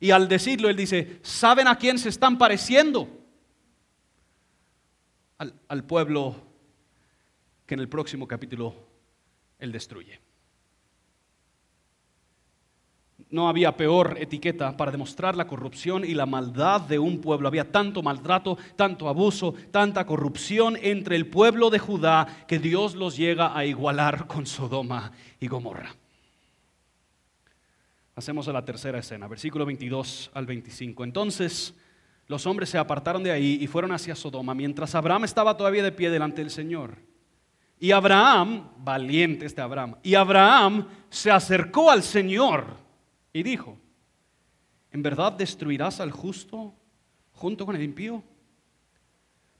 Y 0.00 0.10
al 0.10 0.28
decirlo, 0.28 0.68
Él 0.68 0.76
dice, 0.76 1.18
¿saben 1.22 1.66
a 1.66 1.76
quién 1.76 1.98
se 1.98 2.08
están 2.08 2.38
pareciendo? 2.38 3.08
Al, 5.38 5.54
al 5.68 5.84
pueblo 5.84 6.36
que 7.66 7.74
en 7.74 7.80
el 7.80 7.88
próximo 7.88 8.26
capítulo 8.26 8.74
Él 9.58 9.72
destruye. 9.72 10.20
No 13.30 13.48
había 13.48 13.76
peor 13.76 14.16
etiqueta 14.18 14.74
para 14.76 14.90
demostrar 14.90 15.36
la 15.36 15.46
corrupción 15.46 16.02
y 16.04 16.14
la 16.14 16.24
maldad 16.24 16.80
de 16.80 16.98
un 16.98 17.20
pueblo. 17.20 17.46
Había 17.46 17.70
tanto 17.70 18.02
maltrato, 18.02 18.56
tanto 18.74 19.06
abuso, 19.08 19.52
tanta 19.70 20.06
corrupción 20.06 20.78
entre 20.80 21.16
el 21.16 21.26
pueblo 21.26 21.68
de 21.68 21.78
Judá 21.78 22.46
que 22.46 22.58
Dios 22.58 22.94
los 22.94 23.16
llega 23.16 23.56
a 23.56 23.66
igualar 23.66 24.26
con 24.26 24.46
Sodoma 24.46 25.12
y 25.40 25.46
Gomorra. 25.46 25.94
Hacemos 28.18 28.48
a 28.48 28.52
la 28.52 28.64
tercera 28.64 28.98
escena, 28.98 29.28
versículo 29.28 29.64
22 29.64 30.32
al 30.34 30.44
25. 30.44 31.04
Entonces 31.04 31.72
los 32.26 32.46
hombres 32.46 32.68
se 32.68 32.76
apartaron 32.76 33.22
de 33.22 33.30
ahí 33.30 33.58
y 33.60 33.68
fueron 33.68 33.92
hacia 33.92 34.16
Sodoma, 34.16 34.56
mientras 34.56 34.96
Abraham 34.96 35.22
estaba 35.22 35.56
todavía 35.56 35.84
de 35.84 35.92
pie 35.92 36.10
delante 36.10 36.40
del 36.40 36.50
Señor. 36.50 36.96
Y 37.78 37.92
Abraham, 37.92 38.70
valiente 38.78 39.46
este 39.46 39.60
Abraham, 39.60 39.94
y 40.02 40.16
Abraham 40.16 40.88
se 41.08 41.30
acercó 41.30 41.92
al 41.92 42.02
Señor 42.02 42.78
y 43.32 43.44
dijo, 43.44 43.78
¿en 44.90 45.00
verdad 45.00 45.30
destruirás 45.30 46.00
al 46.00 46.10
justo 46.10 46.74
junto 47.30 47.64
con 47.64 47.76
el 47.76 47.82
impío? 47.84 48.24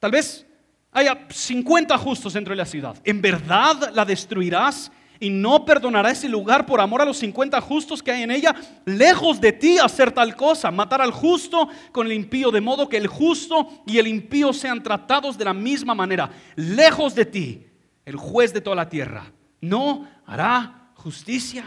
Tal 0.01 0.11
vez 0.11 0.45
haya 0.91 1.29
50 1.31 1.97
justos 1.97 2.33
dentro 2.33 2.51
de 2.51 2.57
la 2.57 2.67
ciudad. 2.67 3.01
¿En 3.05 3.23
verdad 3.23 3.93
la 3.95 4.05
destruirás 4.05 4.91
y 5.21 5.31
no 5.31 5.65
perdonará 5.65 6.11
ese 6.11 6.29
lugar 6.29 6.67
por 6.67 6.81
amor 6.81 7.03
a 7.03 7.05
los 7.05 7.19
50 7.19 7.61
justos 7.61 8.03
que 8.03 8.13
hay 8.13 8.23
en 8.23 8.31
ella. 8.31 8.55
Lejos 8.85 9.41
de 9.41 9.53
ti 9.53 9.79
hacer 9.79 10.13
tal 10.13 10.37
cosa, 10.37 10.71
matar 10.71 11.03
al 11.03 11.11
justo 11.11 11.69
con 11.93 12.07
el 12.07 12.13
impío, 12.13 12.51
de 12.51 12.61
modo 12.61 12.89
que 12.89 12.97
el 12.97 13.07
justo 13.07 13.69
y 13.87 13.99
el 13.99 14.07
impío 14.07 14.53
sean 14.53 14.83
tratados 14.83 15.37
de 15.37 15.45
la 15.45 15.55
misma 15.55 15.95
manera. 15.95 16.31
Lejos 16.55 17.15
de 17.15 17.25
ti, 17.25 17.67
el 18.05 18.17
juez 18.17 18.53
de 18.53 18.61
toda 18.61 18.77
la 18.77 18.89
tierra, 18.89 19.33
no 19.61 20.07
hará 20.27 20.91
justicia. 20.95 21.65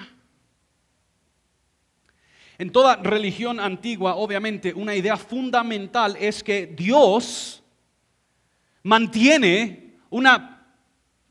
En 2.58 2.72
toda 2.72 2.96
religión 2.98 3.60
antigua, 3.60 4.16
obviamente, 4.16 4.74
una 4.74 4.96
idea 4.96 5.18
fundamental 5.18 6.16
es 6.20 6.44
que 6.44 6.68
Dios 6.68 7.64
mantiene 8.84 9.96
una 10.10 10.61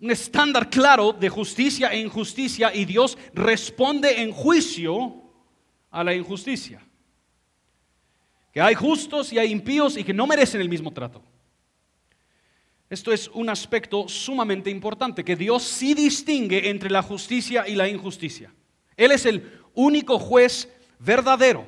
un 0.00 0.10
estándar 0.10 0.70
claro 0.70 1.12
de 1.12 1.28
justicia 1.28 1.88
e 1.88 2.00
injusticia 2.00 2.74
y 2.74 2.84
Dios 2.84 3.18
responde 3.34 4.22
en 4.22 4.32
juicio 4.32 5.22
a 5.90 6.02
la 6.02 6.14
injusticia. 6.14 6.82
Que 8.52 8.60
hay 8.60 8.74
justos 8.74 9.32
y 9.32 9.38
hay 9.38 9.52
impíos 9.52 9.96
y 9.96 10.04
que 10.04 10.14
no 10.14 10.26
merecen 10.26 10.60
el 10.60 10.68
mismo 10.68 10.90
trato. 10.92 11.22
Esto 12.88 13.12
es 13.12 13.28
un 13.28 13.48
aspecto 13.48 14.08
sumamente 14.08 14.70
importante, 14.70 15.24
que 15.24 15.36
Dios 15.36 15.62
sí 15.62 15.94
distingue 15.94 16.70
entre 16.70 16.90
la 16.90 17.02
justicia 17.02 17.68
y 17.68 17.76
la 17.76 17.88
injusticia. 17.88 18.52
Él 18.96 19.12
es 19.12 19.26
el 19.26 19.60
único 19.74 20.18
juez 20.18 20.68
verdadero 20.98 21.64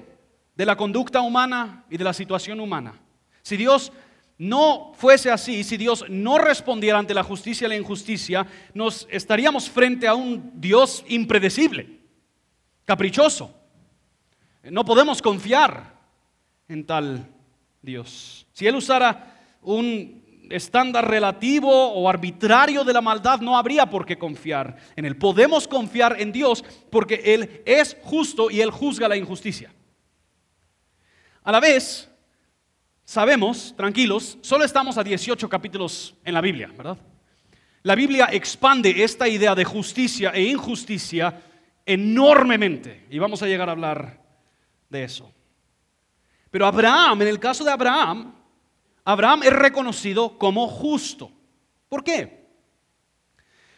de 0.57 0.67
la 0.67 0.77
conducta 0.77 1.21
humana 1.21 1.85
y 1.89 1.97
de 1.97 2.05
la 2.05 2.13
situación 2.13 2.59
humana. 2.59 3.01
Si 3.43 3.57
Dios 3.57 3.93
no 4.39 4.93
fuese 4.97 5.31
así, 5.31 5.63
si 5.63 5.77
Dios 5.77 6.05
no 6.09 6.39
respondiera 6.39 6.99
ante 6.99 7.15
la 7.15 7.23
justicia 7.23 7.67
y 7.67 7.69
la 7.69 7.77
injusticia, 7.77 8.47
nos 8.75 9.07
estaríamos 9.11 9.71
frente 9.71 10.09
a 10.09 10.15
un 10.15 10.53
Dios 10.55 11.05
impredecible, 11.09 12.01
caprichoso. 12.85 13.55
No 14.65 14.85
podemos 14.85 15.21
confiar 15.21 15.95
en 16.69 16.87
tal 16.87 17.27
Dios. 17.81 18.47
Si 18.53 18.67
Él 18.67 18.77
usara 18.77 19.41
un 19.63 20.23
estándar 20.51 21.09
relativo 21.09 21.93
o 21.93 22.09
arbitrario 22.09 22.85
de 22.85 22.93
la 22.93 23.01
maldad, 23.01 23.41
no 23.41 23.57
habría 23.57 23.87
por 23.87 24.05
qué 24.05 24.19
confiar 24.19 24.77
en 24.97 25.05
Él. 25.05 25.17
Podemos 25.17 25.67
confiar 25.67 26.21
en 26.21 26.33
Dios 26.33 26.65
porque 26.91 27.21
Él 27.25 27.63
es 27.65 27.97
justo 28.03 28.51
y 28.51 28.61
Él 28.61 28.71
juzga 28.71 29.09
la 29.09 29.17
injusticia. 29.17 29.73
A 31.43 31.51
la 31.51 31.61
vez, 31.61 32.09
sabemos, 33.05 33.75
tranquilos, 33.77 34.39
solo 34.41 34.65
estamos 34.65 34.99
a 34.99 35.05
18 35.05 35.49
capítulos 35.49 36.15
en 36.25 36.35
la 36.35 36.41
Biblia, 36.41 36.71
¿verdad? 36.77 36.99
La 37.83 37.95
Biblia 37.95 38.29
expande 38.31 39.03
esta 39.03 39.29
idea 39.29 39.55
de 39.55 39.65
justicia 39.65 40.31
e 40.31 40.43
injusticia 40.43 41.43
enormemente 41.85 43.07
y 43.11 43.19
vamos 43.19 43.43
a 43.43 43.47
llegar 43.47 43.69
a 43.69 43.73
hablar 43.73 44.23
de 44.89 45.05
eso. 45.05 45.33
Pero 46.51 46.67
Abraham, 46.67 47.23
en 47.23 47.29
el 47.29 47.41
caso 47.41 47.65
de 47.65 47.73
Abraham, 47.73 48.35
Abraham 49.05 49.43
es 49.43 49.53
reconocido 49.53 50.39
como 50.39 50.69
justo. 50.69 51.33
¿Por 51.89 52.05
qué? 52.05 52.47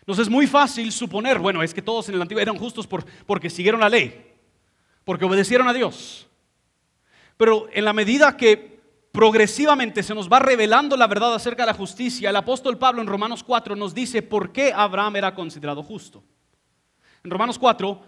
Nos 0.07 0.19
es 0.19 0.29
muy 0.29 0.47
fácil 0.47 0.93
suponer, 0.93 1.39
bueno, 1.39 1.63
es 1.63 1.73
que 1.73 1.81
todos 1.81 2.09
en 2.09 2.17
el 2.17 2.23
antiguo 2.23 2.43
eran 2.43 2.59
justos 2.59 2.87
por, 2.87 3.07
porque 3.25 3.49
siguieron 3.49 3.81
la 3.81 3.89
ley, 3.89 4.35
porque 5.05 5.25
obedecieron 5.25 5.67
a 5.67 5.73
Dios. 5.73 6.29
Pero 7.39 7.69
en 7.73 7.87
la 7.87 7.95
medida 7.95 8.37
que 8.37 8.74
progresivamente 9.15 10.03
se 10.03 10.13
nos 10.13 10.29
va 10.29 10.41
revelando 10.41 10.97
la 10.97 11.07
verdad 11.07 11.37
acerca 11.37 11.63
de 11.63 11.69
la 11.69 11.79
justicia, 11.79 12.31
el 12.31 12.37
apóstol 12.37 12.79
Pablo 12.79 13.01
en 13.01 13.07
Romanos 13.07 13.45
4 13.45 13.77
nos 13.77 13.95
dice 13.95 14.23
por 14.23 14.51
qué 14.51 14.73
Abraham 14.75 15.15
era 15.15 15.33
considerado 15.37 15.85
justo. 15.85 16.21
En 17.23 17.31
Romanos 17.31 17.57
4, 17.57 18.03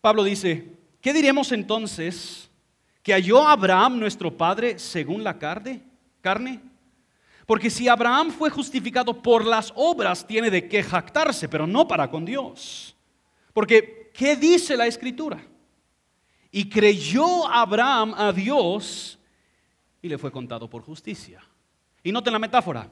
Pablo 0.00 0.24
dice, 0.24 0.78
¿qué 1.02 1.12
diremos 1.12 1.52
entonces 1.52 2.50
que 3.02 3.12
halló 3.12 3.46
Abraham 3.46 3.98
nuestro 3.98 4.34
padre 4.34 4.78
según 4.78 5.22
la 5.22 5.38
carne? 5.38 5.82
carne? 6.22 6.62
Porque 7.44 7.68
si 7.68 7.86
Abraham 7.86 8.30
fue 8.30 8.48
justificado 8.48 9.20
por 9.20 9.44
las 9.44 9.70
obras, 9.76 10.26
tiene 10.26 10.50
de 10.50 10.66
qué 10.66 10.82
jactarse, 10.82 11.50
pero 11.50 11.66
no 11.66 11.86
para 11.86 12.10
con 12.10 12.24
Dios. 12.24 12.96
Porque, 13.52 14.10
¿qué 14.14 14.36
dice 14.36 14.74
la 14.74 14.86
escritura? 14.86 15.38
Y 16.50 16.70
creyó 16.70 17.46
Abraham 17.46 18.14
a 18.16 18.32
Dios 18.32 19.18
y 20.02 20.08
le 20.08 20.18
fue 20.18 20.30
contado 20.30 20.68
por 20.68 20.82
justicia. 20.82 21.42
Y 22.02 22.12
noten 22.12 22.32
la 22.32 22.38
metáfora. 22.38 22.88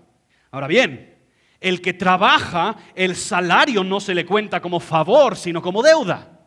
Ahora 0.51 0.67
bien, 0.67 1.19
el 1.61 1.81
que 1.81 1.93
trabaja, 1.93 2.77
el 2.95 3.17
salario 3.17 3.83
no 3.83 4.01
se 4.01 4.15
le 4.15 4.25
cuenta 4.25 4.61
como 4.61 4.81
favor, 4.81 5.37
sino 5.37 5.61
como 5.61 5.83
deuda. 5.83 6.47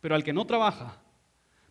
Pero 0.00 0.14
al 0.14 0.24
que 0.24 0.32
no 0.32 0.46
trabaja, 0.46 1.00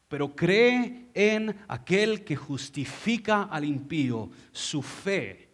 pero 0.07 0.35
cree 0.35 1.09
en 1.13 1.55
aquel 1.67 2.23
que 2.23 2.35
justifica 2.35 3.43
al 3.43 3.65
impío, 3.65 4.29
su 4.51 4.81
fe 4.81 5.49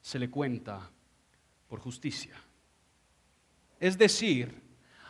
se 0.00 0.18
le 0.18 0.30
cuenta 0.30 0.90
por 1.68 1.80
justicia. 1.80 2.34
Es 3.80 3.98
decir, 3.98 4.61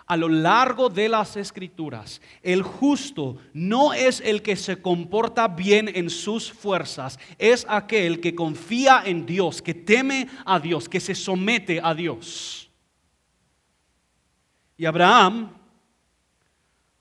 a 0.06 0.16
lo 0.16 0.28
largo 0.28 0.88
de 0.88 1.08
las 1.08 1.36
escrituras, 1.36 2.20
el 2.42 2.62
justo 2.62 3.36
no 3.52 3.94
es 3.94 4.20
el 4.20 4.42
que 4.42 4.56
se 4.56 4.80
comporta 4.80 5.48
bien 5.48 5.90
en 5.94 6.10
sus 6.10 6.52
fuerzas, 6.52 7.18
es 7.38 7.66
aquel 7.68 8.20
que 8.20 8.34
confía 8.34 9.02
en 9.04 9.26
Dios, 9.26 9.62
que 9.62 9.74
teme 9.74 10.28
a 10.44 10.58
Dios, 10.58 10.88
que 10.88 11.00
se 11.00 11.14
somete 11.14 11.80
a 11.82 11.94
Dios. 11.94 12.70
Y 14.76 14.84
Abraham 14.84 15.52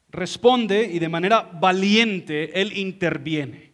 responde 0.10 0.84
y 0.84 1.00
de 1.00 1.10
manera 1.10 1.42
valiente 1.42 2.62
él 2.62 2.78
interviene. 2.78 3.71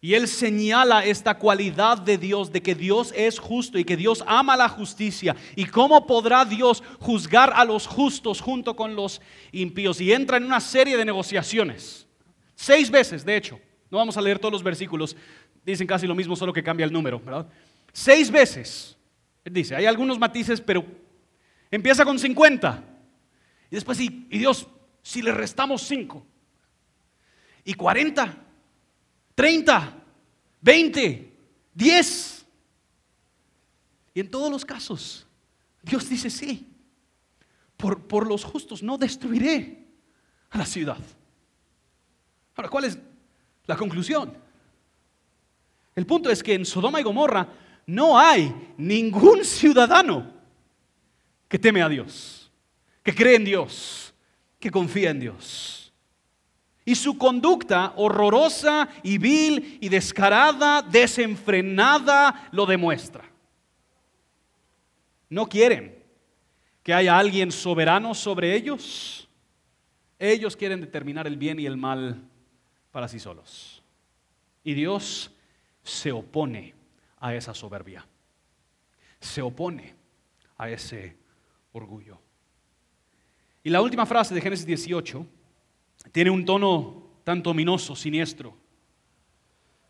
Y 0.00 0.14
él 0.14 0.28
señala 0.28 1.04
esta 1.04 1.36
cualidad 1.38 1.98
de 1.98 2.18
Dios, 2.18 2.52
de 2.52 2.62
que 2.62 2.76
Dios 2.76 3.12
es 3.16 3.38
justo 3.38 3.78
y 3.78 3.84
que 3.84 3.96
Dios 3.96 4.22
ama 4.28 4.56
la 4.56 4.68
justicia. 4.68 5.34
¿Y 5.56 5.64
cómo 5.64 6.06
podrá 6.06 6.44
Dios 6.44 6.84
juzgar 7.00 7.52
a 7.54 7.64
los 7.64 7.86
justos 7.86 8.40
junto 8.40 8.76
con 8.76 8.94
los 8.94 9.20
impíos? 9.50 10.00
Y 10.00 10.12
entra 10.12 10.36
en 10.36 10.44
una 10.44 10.60
serie 10.60 10.96
de 10.96 11.04
negociaciones. 11.04 12.06
Seis 12.54 12.90
veces, 12.90 13.24
de 13.24 13.36
hecho. 13.36 13.60
No 13.90 13.98
vamos 13.98 14.16
a 14.16 14.20
leer 14.20 14.38
todos 14.38 14.52
los 14.52 14.62
versículos. 14.62 15.16
Dicen 15.64 15.86
casi 15.86 16.06
lo 16.06 16.14
mismo, 16.14 16.36
solo 16.36 16.52
que 16.52 16.62
cambia 16.62 16.84
el 16.84 16.92
número, 16.92 17.18
¿verdad? 17.18 17.48
Seis 17.92 18.30
veces. 18.30 18.96
Dice, 19.44 19.74
hay 19.74 19.86
algunos 19.86 20.18
matices, 20.18 20.60
pero 20.60 20.84
empieza 21.72 22.04
con 22.04 22.18
50. 22.18 22.84
Y 23.70 23.74
después, 23.74 23.98
y, 23.98 24.26
y 24.30 24.38
Dios, 24.38 24.68
si 25.02 25.22
le 25.22 25.32
restamos 25.32 25.82
5 25.82 26.24
y 27.64 27.74
40 27.74 28.44
30, 29.38 29.94
20, 30.62 31.32
10. 31.72 32.46
Y 34.14 34.18
en 34.18 34.28
todos 34.28 34.50
los 34.50 34.64
casos, 34.64 35.28
Dios 35.80 36.08
dice 36.08 36.28
sí. 36.28 36.66
Por, 37.76 38.02
por 38.08 38.26
los 38.26 38.42
justos 38.42 38.82
no 38.82 38.98
destruiré 38.98 39.86
a 40.50 40.58
la 40.58 40.66
ciudad. 40.66 40.98
Ahora, 42.56 42.68
¿cuál 42.68 42.86
es 42.86 42.98
la 43.66 43.76
conclusión? 43.76 44.36
El 45.94 46.04
punto 46.04 46.30
es 46.30 46.42
que 46.42 46.54
en 46.54 46.66
Sodoma 46.66 46.98
y 46.98 47.04
Gomorra 47.04 47.46
no 47.86 48.18
hay 48.18 48.52
ningún 48.76 49.44
ciudadano 49.44 50.32
que 51.46 51.60
teme 51.60 51.80
a 51.80 51.88
Dios, 51.88 52.50
que 53.04 53.14
cree 53.14 53.36
en 53.36 53.44
Dios, 53.44 54.12
que 54.58 54.72
confía 54.72 55.10
en 55.10 55.20
Dios. 55.20 55.77
Y 56.88 56.94
su 56.94 57.18
conducta 57.18 57.92
horrorosa 57.96 58.88
y 59.02 59.18
vil 59.18 59.76
y 59.78 59.90
descarada, 59.90 60.80
desenfrenada, 60.80 62.48
lo 62.50 62.64
demuestra. 62.64 63.30
No 65.28 65.46
quieren 65.50 66.02
que 66.82 66.94
haya 66.94 67.18
alguien 67.18 67.52
soberano 67.52 68.14
sobre 68.14 68.54
ellos. 68.54 69.28
Ellos 70.18 70.56
quieren 70.56 70.80
determinar 70.80 71.26
el 71.26 71.36
bien 71.36 71.60
y 71.60 71.66
el 71.66 71.76
mal 71.76 72.22
para 72.90 73.06
sí 73.06 73.18
solos. 73.18 73.82
Y 74.64 74.72
Dios 74.72 75.30
se 75.82 76.10
opone 76.10 76.74
a 77.18 77.34
esa 77.34 77.52
soberbia. 77.52 78.06
Se 79.20 79.42
opone 79.42 79.94
a 80.56 80.70
ese 80.70 81.18
orgullo. 81.72 82.18
Y 83.62 83.68
la 83.68 83.82
última 83.82 84.06
frase 84.06 84.34
de 84.34 84.40
Génesis 84.40 84.64
18 84.64 85.26
tiene 86.12 86.30
un 86.30 86.44
tono 86.44 87.08
tanto 87.24 87.50
ominoso, 87.50 87.94
siniestro. 87.94 88.56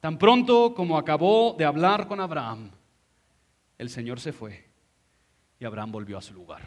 Tan 0.00 0.18
pronto 0.18 0.74
como 0.74 0.96
acabó 0.96 1.54
de 1.58 1.64
hablar 1.64 2.06
con 2.06 2.20
Abraham, 2.20 2.70
el 3.78 3.90
Señor 3.90 4.20
se 4.20 4.32
fue 4.32 4.68
y 5.58 5.64
Abraham 5.64 5.92
volvió 5.92 6.18
a 6.18 6.22
su 6.22 6.34
lugar. 6.34 6.62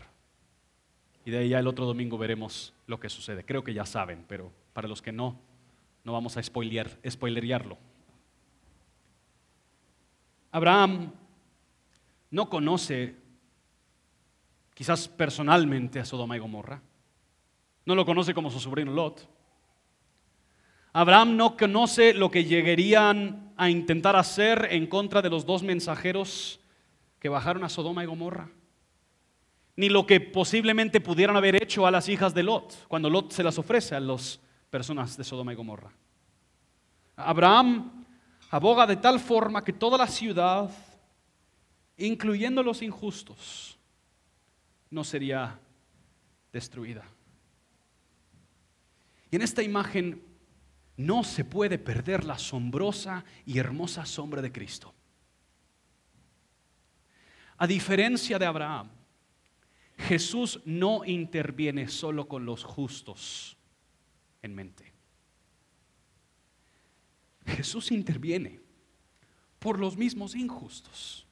Y 1.25 1.31
de 1.31 1.39
ahí 1.39 1.49
ya 1.49 1.59
el 1.59 1.67
otro 1.67 1.85
domingo 1.85 2.17
veremos 2.17 2.73
lo 2.87 2.99
que 2.99 3.09
sucede. 3.09 3.45
Creo 3.45 3.63
que 3.63 3.73
ya 3.73 3.85
saben, 3.85 4.25
pero 4.27 4.51
para 4.73 4.87
los 4.87 5.01
que 5.01 5.11
no, 5.11 5.39
no 6.03 6.13
vamos 6.13 6.35
a 6.37 6.43
spoilear, 6.43 6.89
spoilerearlo. 7.07 7.77
Abraham 10.51 11.11
no 12.31 12.49
conoce, 12.49 13.15
quizás 14.73 15.07
personalmente, 15.07 15.99
a 15.99 16.05
Sodoma 16.05 16.35
y 16.35 16.39
Gomorra. 16.39 16.81
No 17.85 17.95
lo 17.95 18.05
conoce 18.05 18.33
como 18.33 18.51
su 18.51 18.59
sobrino 18.59 18.91
Lot. 18.91 19.27
Abraham 20.93 21.37
no 21.37 21.55
conoce 21.55 22.13
lo 22.13 22.29
que 22.29 22.43
llegarían 22.43 23.53
a 23.55 23.69
intentar 23.69 24.15
hacer 24.15 24.67
en 24.71 24.87
contra 24.87 25.21
de 25.21 25.29
los 25.29 25.45
dos 25.45 25.63
mensajeros 25.63 26.59
que 27.19 27.29
bajaron 27.29 27.63
a 27.63 27.69
Sodoma 27.69 28.03
y 28.03 28.07
Gomorra. 28.07 28.49
Ni 29.77 29.87
lo 29.87 30.05
que 30.05 30.19
posiblemente 30.19 30.99
pudieran 30.99 31.37
haber 31.37 31.61
hecho 31.61 31.87
a 31.87 31.91
las 31.91 32.09
hijas 32.09 32.33
de 32.33 32.43
Lot, 32.43 32.87
cuando 32.87 33.09
Lot 33.09 33.31
se 33.31 33.43
las 33.43 33.57
ofrece 33.57 33.95
a 33.95 33.99
las 33.99 34.39
personas 34.69 35.15
de 35.15 35.23
Sodoma 35.23 35.53
y 35.53 35.55
Gomorra. 35.55 35.91
Abraham 37.15 38.05
aboga 38.49 38.85
de 38.85 38.97
tal 38.97 39.19
forma 39.19 39.63
que 39.63 39.73
toda 39.73 39.97
la 39.97 40.07
ciudad, 40.07 40.69
incluyendo 41.97 42.63
los 42.63 42.81
injustos, 42.81 43.77
no 44.89 45.03
sería 45.05 45.57
destruida. 46.51 47.05
Y 49.31 49.37
en 49.37 49.41
esta 49.41 49.63
imagen 49.63 50.21
no 50.97 51.23
se 51.23 51.45
puede 51.45 51.79
perder 51.79 52.25
la 52.25 52.33
asombrosa 52.33 53.23
y 53.45 53.57
hermosa 53.57 54.05
sombra 54.05 54.41
de 54.41 54.51
Cristo. 54.51 54.93
A 57.57 57.65
diferencia 57.65 58.37
de 58.37 58.45
Abraham, 58.45 58.89
Jesús 59.97 60.61
no 60.65 61.05
interviene 61.05 61.87
solo 61.87 62.27
con 62.27 62.45
los 62.45 62.63
justos 62.63 63.57
en 64.41 64.53
mente. 64.53 64.91
Jesús 67.45 67.91
interviene 67.91 68.59
por 69.59 69.79
los 69.79 69.95
mismos 69.95 70.35
injustos. 70.35 71.25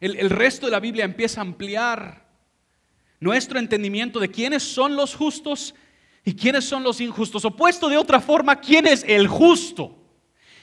El, 0.00 0.16
el, 0.16 0.30
resto 0.30 0.66
de 0.66 0.72
la 0.72 0.80
Biblia 0.80 1.04
empieza 1.04 1.40
a 1.40 1.44
ampliar 1.44 2.25
nuestro 3.20 3.58
entendimiento 3.58 4.20
de 4.20 4.30
quiénes 4.30 4.62
son 4.62 4.96
los 4.96 5.14
justos 5.14 5.74
y 6.24 6.34
quiénes 6.34 6.64
son 6.64 6.82
los 6.82 7.00
injustos. 7.00 7.44
Opuesto 7.44 7.88
de 7.88 7.96
otra 7.96 8.20
forma, 8.20 8.60
quién 8.60 8.86
es 8.86 9.04
el 9.06 9.28
justo 9.28 9.96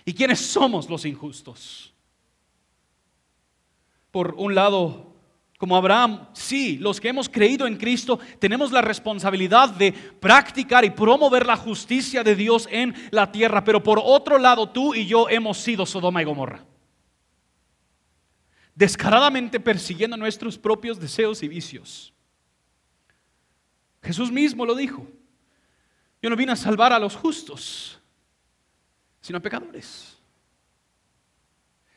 y 0.05 0.13
quiénes 0.13 0.39
somos 0.39 0.89
los 0.89 1.05
injustos. 1.05 1.93
Por 4.11 4.35
un 4.35 4.53
lado, 4.53 5.13
como 5.57 5.77
Abraham, 5.77 6.27
sí, 6.33 6.77
los 6.77 6.99
que 6.99 7.07
hemos 7.07 7.29
creído 7.29 7.65
en 7.65 7.77
Cristo 7.77 8.19
tenemos 8.37 8.71
la 8.71 8.81
responsabilidad 8.81 9.69
de 9.69 9.93
practicar 9.93 10.83
y 10.83 10.89
promover 10.89 11.45
la 11.45 11.55
justicia 11.55 12.23
de 12.23 12.35
Dios 12.35 12.67
en 12.69 12.93
la 13.11 13.31
tierra, 13.31 13.63
pero 13.63 13.81
por 13.81 14.01
otro 14.03 14.37
lado 14.37 14.69
tú 14.69 14.93
y 14.93 15.05
yo 15.05 15.29
hemos 15.29 15.57
sido 15.57 15.85
Sodoma 15.85 16.21
y 16.21 16.25
Gomorra. 16.25 16.65
Descaradamente 18.75 19.59
persiguiendo 19.59 20.17
nuestros 20.17 20.57
propios 20.57 20.99
deseos 20.99 21.41
y 21.41 21.47
vicios. 21.47 22.12
Jesús 24.03 24.31
mismo 24.31 24.65
lo 24.65 24.75
dijo. 24.75 25.07
Yo 26.21 26.29
no 26.29 26.35
vine 26.35 26.51
a 26.51 26.57
salvar 26.57 26.93
a 26.93 26.99
los 26.99 27.15
justos, 27.15 27.99
sino 29.21 29.37
a 29.37 29.41
pecadores. 29.41 30.17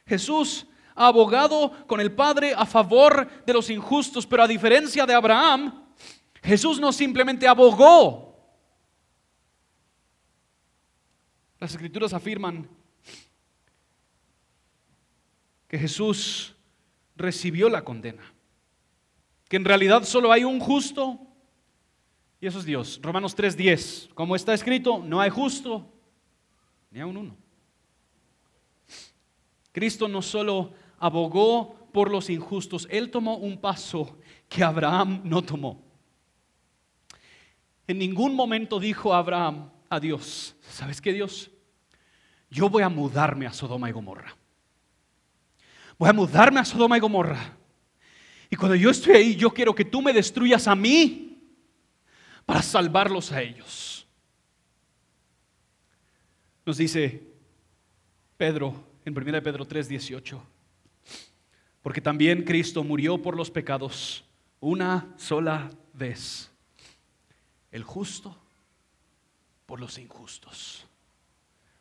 Jesús 0.07 0.67
abogado 0.95 1.87
con 1.87 2.01
el 2.01 2.13
Padre 2.13 2.55
a 2.57 2.65
favor 2.65 3.29
de 3.45 3.53
los 3.53 3.69
injustos, 3.71 4.27
pero 4.27 4.43
a 4.43 4.49
diferencia 4.49 5.05
de 5.05 5.15
Abraham, 5.15 5.85
Jesús 6.43 6.81
no 6.81 6.93
simplemente 6.93 7.47
abogó. 7.47 8.35
Las 11.59 11.73
escrituras 11.73 12.13
afirman 12.13 12.69
que 15.69 15.79
Jesús 15.79 16.55
recibió 17.17 17.69
la 17.69 17.85
condena, 17.85 18.23
que 19.49 19.57
en 19.57 19.65
realidad 19.65 20.05
solo 20.05 20.33
hay 20.33 20.45
un 20.45 20.61
justo 20.61 21.26
y 22.41 22.47
eso 22.47 22.59
es 22.59 22.65
Dios. 22.65 23.01
Romanos 23.03 23.35
3:10, 23.37 24.13
como 24.15 24.37
está 24.37 24.55
escrito, 24.55 24.99
no 24.99 25.21
hay 25.21 25.31
justo 25.31 25.91
ni 26.91 27.01
a 27.01 27.07
un 27.07 27.17
uno. 27.17 27.37
Cristo 29.73 30.09
no 30.09 30.23
solo 30.23 30.73
abogó 30.99 31.91
por 31.93 32.11
los 32.11 32.31
injustos. 32.31 32.87
Él 32.91 33.11
tomó 33.11 33.37
un 33.37 33.59
paso 33.59 34.19
que 34.49 34.65
Abraham 34.65 35.21
no 35.25 35.43
tomó. 35.43 35.83
En 37.87 37.99
ningún 37.99 38.35
momento 38.35 38.81
dijo 38.81 39.15
Abraham 39.15 39.71
a 39.89 40.01
Dios, 40.01 40.57
¿sabes 40.69 41.01
qué 41.01 41.13
Dios? 41.13 41.51
Yo 42.51 42.69
voy 42.69 42.83
a 42.83 42.89
mudarme 42.89 43.47
a 43.47 43.53
Sodoma 43.53 43.89
y 43.89 43.93
Gomorra. 43.93 44.37
Voy 45.99 46.09
a 46.09 46.13
mudarme 46.13 46.61
a 46.61 46.65
Sodoma 46.65 46.97
y 46.97 47.01
Gomorra. 47.01 47.57
Y 48.51 48.57
cuando 48.57 48.77
yo 48.77 48.91
estoy 48.91 49.15
ahí, 49.15 49.37
yo 49.37 49.51
quiero 49.51 49.75
que 49.75 49.85
tú 49.85 50.01
me 50.03 50.13
destruyas 50.13 50.69
a 50.69 50.75
mí 50.75 51.26
para 52.47 52.63
salvarlos 52.63 53.33
a 53.33 53.43
ellos. 53.43 54.07
Nos 56.65 56.79
dice 56.79 57.23
Pedro 58.37 58.75
en 59.05 59.17
1 59.17 59.43
Pedro 59.43 59.65
3, 59.65 59.89
18. 59.89 60.43
Porque 61.83 62.01
también 62.01 62.43
Cristo 62.43 62.83
murió 62.83 63.21
por 63.21 63.37
los 63.37 63.51
pecados 63.51 64.25
una 64.61 65.15
sola 65.17 65.71
vez. 65.93 66.51
El 67.71 67.85
justo 67.85 68.37
por 69.67 69.81
los 69.81 69.99
injustos. 69.99 70.87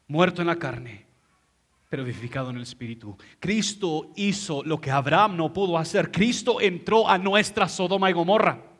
Muerto 0.08 0.41
en 0.41 0.47
la 0.47 0.58
carne, 0.58 1.06
pero 1.89 2.04
vivificado 2.04 2.51
en 2.51 2.58
el 2.58 2.63
Espíritu. 2.63 3.17
Cristo 3.39 4.12
hizo 4.15 4.63
lo 4.63 4.80
que 4.80 4.91
Abraham 4.91 5.38
no 5.38 5.51
pudo 5.54 5.78
hacer. 5.78 6.12
Cristo 6.12 6.62
entró 6.62 7.08
a 7.08 7.17
nuestra 7.17 7.67
Sodoma 7.67 8.10
y 8.10 8.13
Gomorra. 8.13 8.74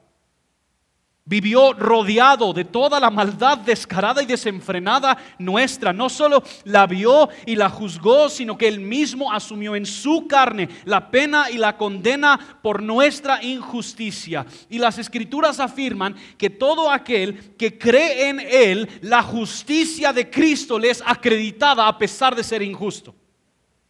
Vivió 1.28 1.74
rodeado 1.74 2.54
de 2.54 2.66
toda 2.66 3.00
la 3.00 3.10
maldad 3.10 3.58
descarada 3.58 4.22
y 4.22 4.28
desenfrenada 4.28 5.18
nuestra. 5.40 5.92
No 5.92 6.08
solo 6.08 6.44
la 6.66 6.86
vio 6.86 7.30
y 7.48 7.56
la 7.56 7.68
juzgó, 7.68 8.30
sino 8.30 8.56
que 8.56 8.68
él 8.68 8.80
mismo 8.80 9.34
asumió 9.34 9.76
en 9.76 9.88
su 9.88 10.28
carne 10.28 10.70
la 10.84 11.10
pena 11.10 11.50
y 11.50 11.58
la 11.58 11.78
condena 11.78 12.60
por 12.62 12.84
nuestra 12.84 13.44
injusticia. 13.44 14.46
Y 14.70 14.78
las 14.78 15.00
escrituras 15.00 15.60
afirman 15.60 16.16
que 16.38 16.52
todo 16.52 16.92
aquel 16.92 17.56
que 17.58 17.76
cree 17.76 18.30
en 18.30 18.40
él, 18.40 18.88
la 19.02 19.24
justicia 19.24 20.14
de 20.14 20.30
Cristo 20.30 20.78
le 20.78 20.92
es 20.92 21.02
acreditada 21.04 21.88
a 21.88 21.98
pesar 21.98 22.36
de 22.36 22.44
ser 22.44 22.62
injusto. 22.62 23.16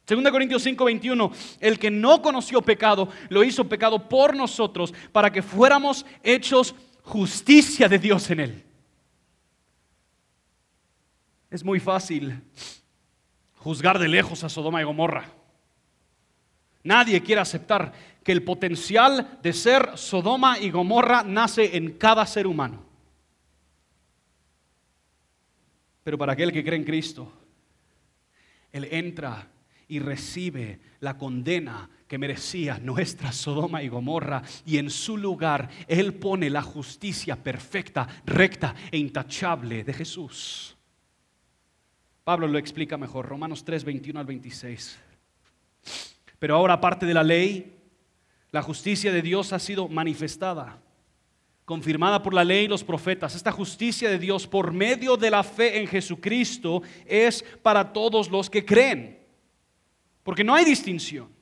2 0.07 0.31
Corintios 0.31 0.65
5:21, 0.65 1.31
el 1.59 1.79
que 1.79 1.91
no 1.91 2.21
conoció 2.21 2.61
pecado, 2.61 3.09
lo 3.27 3.43
hizo 3.43 3.67
pecado 3.67 4.07
por 4.07 4.37
nosotros 4.37 4.93
para 5.11 5.33
que 5.33 5.41
fuéramos 5.41 6.05
hechos 6.23 6.73
justicia 7.05 7.87
de 7.87 7.99
Dios 7.99 8.29
en 8.31 8.39
él. 8.39 8.63
Es 11.49 11.63
muy 11.63 11.79
fácil 11.79 12.41
juzgar 13.57 13.99
de 13.99 14.07
lejos 14.07 14.43
a 14.43 14.49
Sodoma 14.49 14.81
y 14.81 14.85
Gomorra. 14.85 15.25
Nadie 16.83 17.21
quiere 17.21 17.41
aceptar 17.41 17.93
que 18.23 18.31
el 18.31 18.43
potencial 18.43 19.39
de 19.41 19.53
ser 19.53 19.97
Sodoma 19.97 20.59
y 20.59 20.69
Gomorra 20.71 21.23
nace 21.23 21.77
en 21.77 21.97
cada 21.97 22.25
ser 22.25 22.47
humano. 22.47 22.83
Pero 26.03 26.17
para 26.17 26.33
aquel 26.33 26.51
que 26.51 26.63
cree 26.63 26.77
en 26.77 26.85
Cristo, 26.85 27.31
Él 28.71 28.87
entra 28.91 29.47
y 29.87 29.99
recibe 29.99 30.79
la 30.99 31.17
condena 31.17 31.89
que 32.07 32.17
merecía 32.17 32.77
nuestra 32.77 33.31
Sodoma 33.31 33.81
y 33.81 33.87
Gomorra 33.87 34.43
y 34.65 34.77
en 34.77 34.89
su 34.89 35.17
lugar 35.17 35.69
Él 35.87 36.13
pone 36.13 36.49
la 36.49 36.61
justicia 36.61 37.35
perfecta, 37.35 38.07
recta 38.25 38.75
e 38.91 38.97
intachable 38.97 39.83
de 39.83 39.93
Jesús. 39.93 40.77
Pablo 42.23 42.47
lo 42.47 42.57
explica 42.57 42.97
mejor, 42.97 43.27
Romanos 43.27 43.63
3, 43.63 43.83
21 43.83 44.19
al 44.19 44.25
26. 44.25 44.99
Pero 46.39 46.55
ahora 46.55 46.75
aparte 46.75 47.05
de 47.05 47.13
la 47.13 47.23
ley, 47.23 47.75
la 48.51 48.61
justicia 48.61 49.11
de 49.11 49.21
Dios 49.21 49.53
ha 49.53 49.59
sido 49.59 49.87
manifestada, 49.87 50.81
confirmada 51.65 52.21
por 52.21 52.33
la 52.33 52.43
ley 52.43 52.65
y 52.65 52.67
los 52.67 52.83
profetas. 52.83 53.35
Esta 53.35 53.51
justicia 53.51 54.09
de 54.09 54.19
Dios 54.19 54.47
por 54.47 54.71
medio 54.71 55.17
de 55.17 55.31
la 55.31 55.43
fe 55.43 55.79
en 55.79 55.87
Jesucristo 55.87 56.81
es 57.05 57.43
para 57.61 57.91
todos 57.91 58.29
los 58.29 58.49
que 58.49 58.63
creen, 58.63 59.19
porque 60.23 60.43
no 60.43 60.53
hay 60.53 60.65
distinción. 60.65 61.35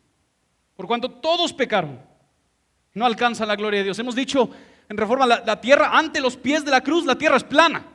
Por 0.75 0.87
cuanto 0.87 1.09
todos 1.09 1.53
pecaron, 1.53 1.99
no 2.93 3.05
alcanzan 3.05 3.47
la 3.47 3.55
gloria 3.55 3.79
de 3.79 3.85
Dios. 3.85 3.99
Hemos 3.99 4.15
dicho 4.15 4.49
en 4.89 4.97
reforma, 4.97 5.25
la, 5.25 5.43
la 5.45 5.61
tierra 5.61 5.97
ante 5.97 6.19
los 6.19 6.37
pies 6.37 6.65
de 6.65 6.71
la 6.71 6.81
cruz, 6.81 7.05
la 7.05 7.17
tierra 7.17 7.37
es 7.37 7.43
plana. 7.43 7.85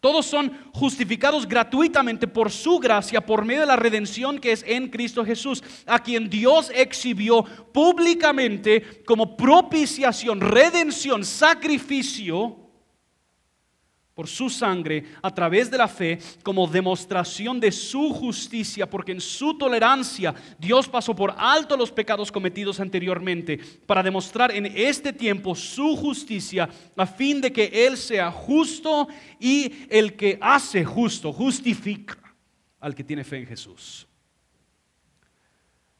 Todos 0.00 0.26
son 0.26 0.56
justificados 0.72 1.48
gratuitamente 1.48 2.28
por 2.28 2.52
su 2.52 2.78
gracia, 2.78 3.20
por 3.20 3.44
medio 3.44 3.62
de 3.62 3.66
la 3.66 3.76
redención 3.76 4.38
que 4.38 4.52
es 4.52 4.64
en 4.66 4.88
Cristo 4.88 5.24
Jesús, 5.24 5.62
a 5.86 6.00
quien 6.00 6.30
Dios 6.30 6.70
exhibió 6.72 7.42
públicamente 7.72 9.02
como 9.04 9.36
propiciación, 9.36 10.40
redención, 10.40 11.24
sacrificio 11.24 12.67
por 14.18 14.26
su 14.26 14.50
sangre 14.50 15.04
a 15.22 15.32
través 15.32 15.70
de 15.70 15.78
la 15.78 15.86
fe 15.86 16.18
como 16.42 16.66
demostración 16.66 17.60
de 17.60 17.70
su 17.70 18.12
justicia, 18.12 18.90
porque 18.90 19.12
en 19.12 19.20
su 19.20 19.56
tolerancia 19.56 20.34
Dios 20.58 20.88
pasó 20.88 21.14
por 21.14 21.36
alto 21.38 21.76
los 21.76 21.92
pecados 21.92 22.32
cometidos 22.32 22.80
anteriormente 22.80 23.60
para 23.86 24.02
demostrar 24.02 24.50
en 24.50 24.66
este 24.74 25.12
tiempo 25.12 25.54
su 25.54 25.96
justicia 25.96 26.68
a 26.96 27.06
fin 27.06 27.40
de 27.40 27.52
que 27.52 27.66
Él 27.86 27.96
sea 27.96 28.32
justo 28.32 29.06
y 29.38 29.86
el 29.88 30.16
que 30.16 30.36
hace 30.40 30.84
justo, 30.84 31.32
justifica 31.32 32.18
al 32.80 32.96
que 32.96 33.04
tiene 33.04 33.22
fe 33.22 33.36
en 33.36 33.46
Jesús. 33.46 34.08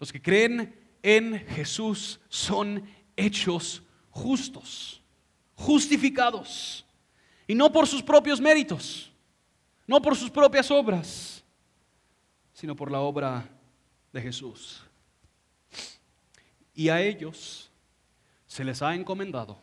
Los 0.01 0.11
que 0.11 0.21
creen 0.21 0.75
en 1.05 1.39
Jesús 1.51 2.19
son 2.29 2.83
hechos 3.15 3.81
justos, 4.11 5.05
justificados 5.55 6.85
y 7.49 7.55
no 7.55 7.73
por 7.73 7.89
sus 7.89 8.03
propios 8.03 8.41
méritos, 8.41 9.11
no 9.87 10.01
por 10.03 10.15
sus 10.15 10.31
propias 10.31 10.71
obras, 10.71 11.43
sino 12.53 12.77
por 12.77 12.93
la 12.93 13.01
obra 13.01 13.49
de 14.13 14.21
Jesús. 14.21 14.85
Y 16.75 16.91
a 16.91 17.01
ellos 17.01 17.71
se 18.47 18.65
les 18.65 18.83
ha 18.83 18.95
encomendado, 18.95 19.59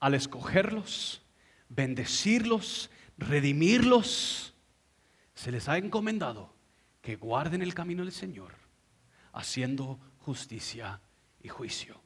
al 0.00 0.14
escogerlos, 0.14 1.20
bendecirlos, 1.68 2.90
redimirlos, 3.18 4.54
se 5.34 5.52
les 5.52 5.68
ha 5.68 5.76
encomendado 5.76 6.50
que 7.02 7.16
guarden 7.16 7.60
el 7.60 7.74
camino 7.74 8.04
del 8.04 8.12
Señor, 8.12 8.54
haciendo 9.34 10.00
justicia 10.20 10.98
y 11.42 11.48
juicio. 11.48 12.00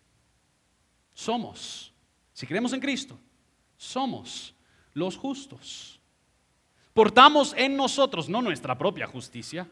Somos, 1.14 1.92
si 2.32 2.44
creemos 2.44 2.72
en 2.72 2.80
Cristo, 2.80 3.20
somos 3.78 4.54
los 4.92 5.16
justos. 5.16 5.98
Portamos 6.92 7.54
en 7.56 7.76
nosotros, 7.76 8.28
no 8.28 8.42
nuestra 8.42 8.76
propia 8.76 9.06
justicia, 9.06 9.66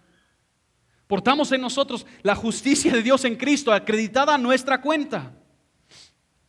portamos 1.07 1.53
en 1.53 1.61
nosotros 1.61 2.07
la 2.23 2.35
justicia 2.35 2.93
de 2.93 3.03
Dios 3.03 3.25
en 3.25 3.37
Cristo 3.37 3.73
acreditada 3.73 4.35
a 4.35 4.39
nuestra 4.39 4.81
cuenta. 4.81 5.33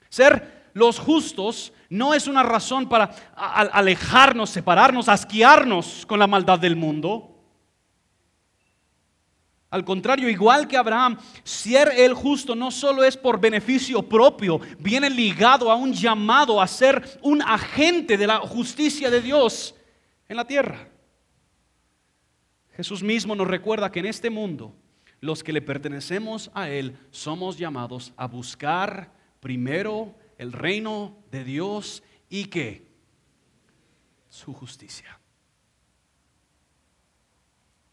Ser 0.08 0.70
los 0.74 0.99
justos 0.99 1.74
no 1.89 2.14
es 2.14 2.28
una 2.28 2.43
razón 2.43 2.88
para 2.88 3.10
alejarnos, 3.36 4.51
separarnos, 4.51 5.10
asquearnos 5.10 6.05
con 6.05 6.20
la 6.20 6.28
maldad 6.28 6.60
del 6.60 6.76
mundo. 6.76 7.37
Al 9.70 9.84
contrario, 9.84 10.30
igual 10.30 10.68
que 10.68 10.78
Abraham, 10.78 11.18
ser 11.43 11.91
el 11.97 12.13
justo 12.13 12.55
no 12.55 12.72
solo 12.72 13.03
es 13.03 13.18
por 13.18 13.39
beneficio 13.39 14.01
propio, 14.01 14.61
viene 14.80 15.09
ligado 15.09 15.70
a 15.70 15.76
un 15.76 15.91
llamado 15.91 16.61
a 16.61 16.68
ser 16.68 17.20
un 17.22 17.41
agente 17.41 18.18
de 18.18 18.28
la 18.28 18.38
justicia 18.39 19.09
de 19.09 19.22
Dios 19.22 19.76
en 20.30 20.38
la 20.38 20.47
tierra. 20.47 20.88
Jesús 22.78 23.03
mismo 23.03 23.36
nos 23.36 23.47
recuerda 23.47 23.91
que 23.91 23.99
en 23.99 24.05
este 24.05 24.30
mundo 24.30 24.74
los 25.20 25.43
que 25.43 25.51
le 25.51 25.61
pertenecemos 25.61 26.49
a 26.53 26.70
Él 26.70 26.95
somos 27.11 27.57
llamados 27.57 28.13
a 28.15 28.28
buscar 28.28 29.11
primero 29.39 30.15
el 30.38 30.53
reino 30.53 31.18
de 31.32 31.43
Dios 31.43 32.03
y 32.30 32.45
que 32.45 32.88
su 34.30 34.53
justicia. 34.53 35.20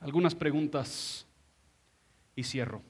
Algunas 0.01 0.35
preguntas 0.35 1.24
y 2.37 2.43
cierro. 2.43 2.82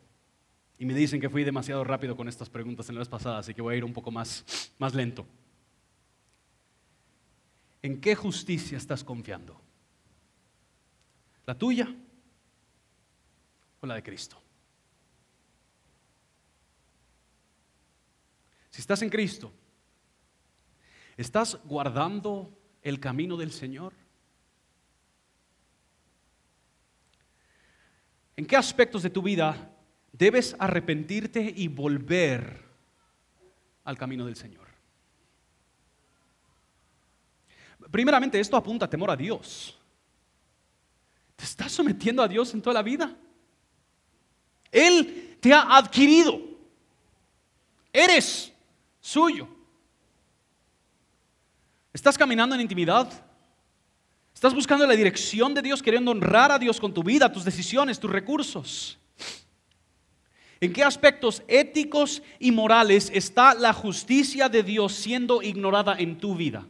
Y 0.79 0.87
me 0.87 0.95
dicen 0.95 1.21
que 1.21 1.31
fui 1.31 1.45
demasiado 1.45 1.85
rápido 1.85 2.17
con 2.17 2.29
estas 2.29 2.51
preguntas 2.51 2.89
en 2.89 2.97
la 2.97 3.01
vez 3.01 3.09
pasada, 3.09 3.39
así 3.39 3.55
que 3.55 3.63
voy 3.63 3.75
a 3.75 3.79
ir 3.79 3.85
un 3.85 3.93
poco 3.93 4.11
más, 4.11 4.73
más 4.79 4.95
lento. 4.95 5.27
¿En 7.83 8.01
qué 8.01 8.15
justicia 8.15 8.79
estás 8.79 9.05
confiando? 9.05 9.61
¿La 11.47 11.57
tuya 11.57 11.95
o 13.81 13.87
la 13.87 13.95
de 13.95 14.03
Cristo? 14.03 14.41
Si 18.71 18.81
estás 18.81 19.03
en 19.03 19.11
Cristo, 19.11 19.53
¿estás 21.17 21.61
guardando 21.65 22.59
el 22.83 22.99
camino 22.99 23.37
del 23.37 23.53
Señor? 23.53 23.93
¿En 28.37 28.47
qué 28.47 28.57
aspectos 28.57 29.03
de 29.03 29.11
tu 29.11 29.23
vida 29.23 29.71
debes 30.13 30.57
arrepentirte 30.59 31.53
y 31.55 31.69
volver 31.69 32.65
al 33.85 33.97
camino 33.97 34.27
del 34.27 34.37
Señor? 34.37 34.67
Primeramente, 37.91 38.41
esto 38.41 38.57
apunta 38.57 38.87
a 38.87 38.91
temor 38.91 39.11
a 39.11 39.17
Dios. 39.17 39.79
¿Te 41.37 41.45
estás 41.45 41.73
sometiendo 41.73 42.23
a 42.23 42.29
Dios 42.29 42.53
en 42.55 42.63
toda 42.63 42.75
la 42.75 42.83
vida? 42.83 43.15
Él 44.71 45.37
te 45.41 45.53
ha 45.53 45.77
adquirido. 45.77 46.41
Eres 47.93 48.53
suyo. 49.01 49.49
¿Estás 51.93 52.19
caminando 52.19 52.57
en 52.57 52.61
intimidad? 52.61 53.09
Estás 54.35 54.53
buscando 54.53 54.87
la 54.87 54.95
dirección 54.95 55.55
de 55.55 55.63
Dios, 55.63 55.83
queriendo 55.83 56.11
honrar 56.11 56.53
a 56.53 56.59
Dios 56.59 56.81
con 56.81 56.93
tu 56.93 57.03
vida, 57.03 57.33
tus 57.33 57.45
decisiones, 57.45 58.01
tus 58.01 58.11
recursos. 58.11 58.99
¿En 60.61 60.73
qué 60.73 60.83
aspectos 60.83 61.43
éticos 61.47 62.23
y 62.39 62.51
morales 62.51 63.11
está 63.15 63.55
la 63.55 63.73
justicia 63.73 64.49
de 64.49 64.63
Dios 64.63 64.95
siendo 64.95 65.43
ignorada 65.43 65.97
en 65.99 66.19
tu 66.19 66.35
vida? 66.35 66.67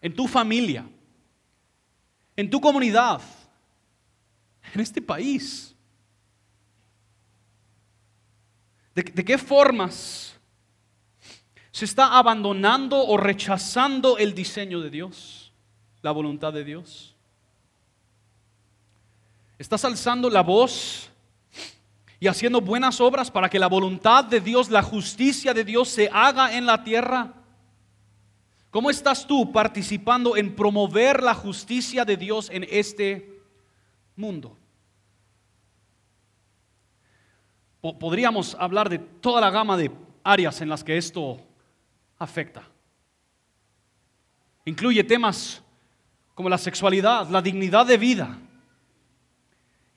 En 0.00 0.14
tu 0.14 0.28
familia, 0.28 0.86
en 2.36 2.48
tu 2.48 2.60
comunidad, 2.60 3.20
en 4.74 4.80
este 4.80 5.02
país. 5.02 5.74
¿De, 8.94 9.24
qué 9.24 9.38
formas 9.38 10.34
se 11.70 11.84
está 11.84 12.18
abandonando 12.18 13.00
o 13.06 13.16
rechazando 13.16 14.18
el 14.18 14.34
diseño 14.34 14.80
de 14.80 14.90
Dios? 14.90 15.37
La 16.02 16.12
voluntad 16.12 16.52
de 16.52 16.64
Dios? 16.64 17.14
¿Estás 19.58 19.84
alzando 19.84 20.30
la 20.30 20.42
voz 20.42 21.10
y 22.20 22.28
haciendo 22.28 22.60
buenas 22.60 23.00
obras 23.00 23.30
para 23.30 23.48
que 23.48 23.58
la 23.58 23.66
voluntad 23.66 24.24
de 24.24 24.40
Dios, 24.40 24.70
la 24.70 24.82
justicia 24.82 25.52
de 25.52 25.64
Dios 25.64 25.88
se 25.88 26.08
haga 26.12 26.56
en 26.56 26.66
la 26.66 26.84
tierra? 26.84 27.34
¿Cómo 28.70 28.90
estás 28.90 29.26
tú 29.26 29.50
participando 29.50 30.36
en 30.36 30.54
promover 30.54 31.22
la 31.22 31.34
justicia 31.34 32.04
de 32.04 32.16
Dios 32.16 32.50
en 32.50 32.66
este 32.70 33.40
mundo? 34.14 34.56
Podríamos 37.80 38.56
hablar 38.58 38.88
de 38.88 38.98
toda 38.98 39.40
la 39.40 39.50
gama 39.50 39.76
de 39.76 39.90
áreas 40.22 40.60
en 40.60 40.68
las 40.68 40.84
que 40.84 40.98
esto 40.98 41.40
afecta. 42.18 42.62
Incluye 44.64 45.02
temas 45.02 45.62
como 46.38 46.48
la 46.48 46.56
sexualidad, 46.56 47.28
la 47.30 47.42
dignidad 47.42 47.84
de 47.84 47.96
vida. 47.96 48.38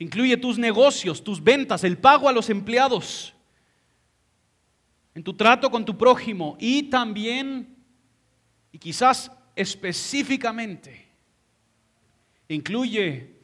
Incluye 0.00 0.36
tus 0.36 0.58
negocios, 0.58 1.22
tus 1.22 1.40
ventas, 1.40 1.84
el 1.84 1.98
pago 1.98 2.28
a 2.28 2.32
los 2.32 2.50
empleados, 2.50 3.32
en 5.14 5.22
tu 5.22 5.34
trato 5.34 5.70
con 5.70 5.84
tu 5.84 5.96
prójimo 5.96 6.56
y 6.58 6.90
también, 6.90 7.76
y 8.72 8.78
quizás 8.78 9.30
específicamente, 9.54 11.06
incluye 12.48 13.40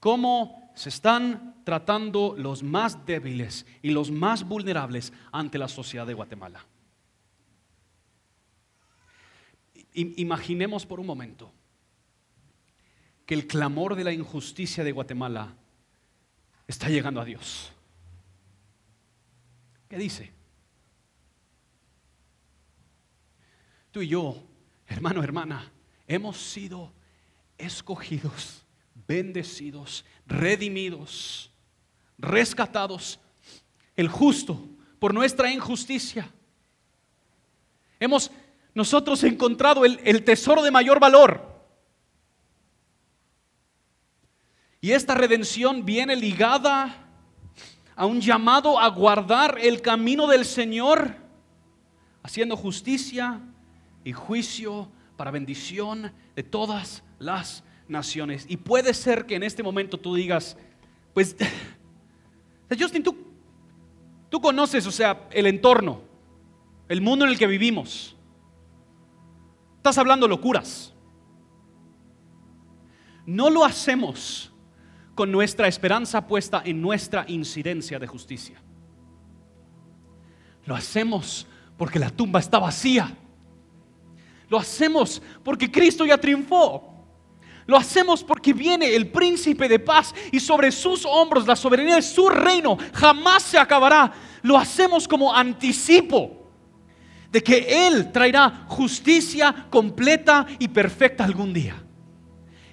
cómo 0.00 0.72
se 0.74 0.88
están 0.88 1.62
tratando 1.62 2.34
los 2.36 2.64
más 2.64 3.06
débiles 3.06 3.64
y 3.80 3.90
los 3.90 4.10
más 4.10 4.42
vulnerables 4.42 5.12
ante 5.30 5.56
la 5.56 5.68
sociedad 5.68 6.04
de 6.04 6.14
Guatemala. 6.14 6.66
Imaginemos 9.94 10.84
por 10.84 10.98
un 10.98 11.06
momento 11.06 11.52
que 13.30 13.34
el 13.34 13.46
clamor 13.46 13.94
de 13.94 14.02
la 14.02 14.12
injusticia 14.12 14.82
de 14.82 14.90
Guatemala 14.90 15.54
está 16.66 16.88
llegando 16.88 17.20
a 17.20 17.24
Dios. 17.24 17.70
¿Qué 19.88 19.96
dice? 19.96 20.32
Tú 23.92 24.02
y 24.02 24.08
yo, 24.08 24.42
hermano, 24.88 25.22
hermana, 25.22 25.70
hemos 26.08 26.38
sido 26.38 26.92
escogidos, 27.56 28.64
bendecidos, 29.06 30.04
redimidos, 30.26 31.52
rescatados, 32.18 33.20
el 33.94 34.08
justo 34.08 34.60
por 34.98 35.14
nuestra 35.14 35.52
injusticia. 35.52 36.28
Hemos 38.00 38.32
nosotros 38.74 39.22
encontrado 39.22 39.84
el, 39.84 40.00
el 40.02 40.24
tesoro 40.24 40.64
de 40.64 40.72
mayor 40.72 40.98
valor. 40.98 41.49
Y 44.80 44.92
esta 44.92 45.14
redención 45.14 45.84
viene 45.84 46.16
ligada 46.16 47.06
a 47.94 48.06
un 48.06 48.20
llamado 48.20 48.80
a 48.80 48.88
guardar 48.88 49.58
el 49.60 49.82
camino 49.82 50.26
del 50.26 50.46
Señor, 50.46 51.16
haciendo 52.22 52.56
justicia 52.56 53.40
y 54.04 54.12
juicio 54.12 54.88
para 55.18 55.30
bendición 55.30 56.12
de 56.34 56.42
todas 56.42 57.02
las 57.18 57.62
naciones. 57.88 58.46
Y 58.48 58.56
puede 58.56 58.94
ser 58.94 59.26
que 59.26 59.34
en 59.34 59.42
este 59.42 59.62
momento 59.62 59.98
tú 59.98 60.14
digas, 60.14 60.56
pues, 61.12 61.36
Justin, 62.78 63.02
tú, 63.02 63.18
tú 64.30 64.40
conoces, 64.40 64.86
o 64.86 64.92
sea, 64.92 65.28
el 65.30 65.46
entorno, 65.46 66.00
el 66.88 67.02
mundo 67.02 67.26
en 67.26 67.32
el 67.32 67.38
que 67.38 67.46
vivimos. 67.46 68.16
Estás 69.76 69.98
hablando 69.98 70.26
locuras. 70.26 70.94
No 73.26 73.50
lo 73.50 73.62
hacemos 73.62 74.49
con 75.20 75.30
nuestra 75.30 75.68
esperanza 75.68 76.26
puesta 76.26 76.62
en 76.64 76.80
nuestra 76.80 77.26
incidencia 77.28 77.98
de 77.98 78.06
justicia. 78.06 78.56
Lo 80.64 80.74
hacemos 80.74 81.46
porque 81.76 81.98
la 81.98 82.08
tumba 82.08 82.40
está 82.40 82.58
vacía. 82.58 83.14
Lo 84.48 84.56
hacemos 84.56 85.20
porque 85.44 85.70
Cristo 85.70 86.06
ya 86.06 86.16
triunfó. 86.16 87.04
Lo 87.66 87.76
hacemos 87.76 88.24
porque 88.24 88.54
viene 88.54 88.94
el 88.94 89.10
príncipe 89.10 89.68
de 89.68 89.78
paz 89.78 90.14
y 90.32 90.40
sobre 90.40 90.72
sus 90.72 91.04
hombros 91.04 91.46
la 91.46 91.54
soberanía 91.54 91.96
de 91.96 92.02
su 92.02 92.26
reino 92.30 92.78
jamás 92.94 93.42
se 93.42 93.58
acabará. 93.58 94.10
Lo 94.40 94.56
hacemos 94.56 95.06
como 95.06 95.34
anticipo 95.34 96.50
de 97.30 97.42
que 97.42 97.86
Él 97.86 98.10
traerá 98.10 98.64
justicia 98.68 99.66
completa 99.68 100.46
y 100.58 100.68
perfecta 100.68 101.24
algún 101.24 101.52
día. 101.52 101.76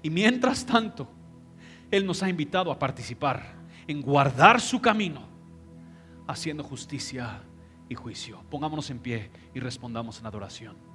Y 0.01 0.09
mientras 0.09 0.65
tanto, 0.65 1.16
Él 1.91 2.05
nos 2.05 2.23
ha 2.23 2.29
invitado 2.29 2.71
a 2.71 2.79
participar 2.79 3.55
en 3.87 4.01
guardar 4.01 4.59
su 4.59 4.81
camino, 4.81 5.27
haciendo 6.27 6.63
justicia 6.63 7.41
y 7.89 7.95
juicio. 7.95 8.43
Pongámonos 8.49 8.89
en 8.89 8.99
pie 8.99 9.31
y 9.53 9.59
respondamos 9.59 10.19
en 10.19 10.25
adoración. 10.25 10.86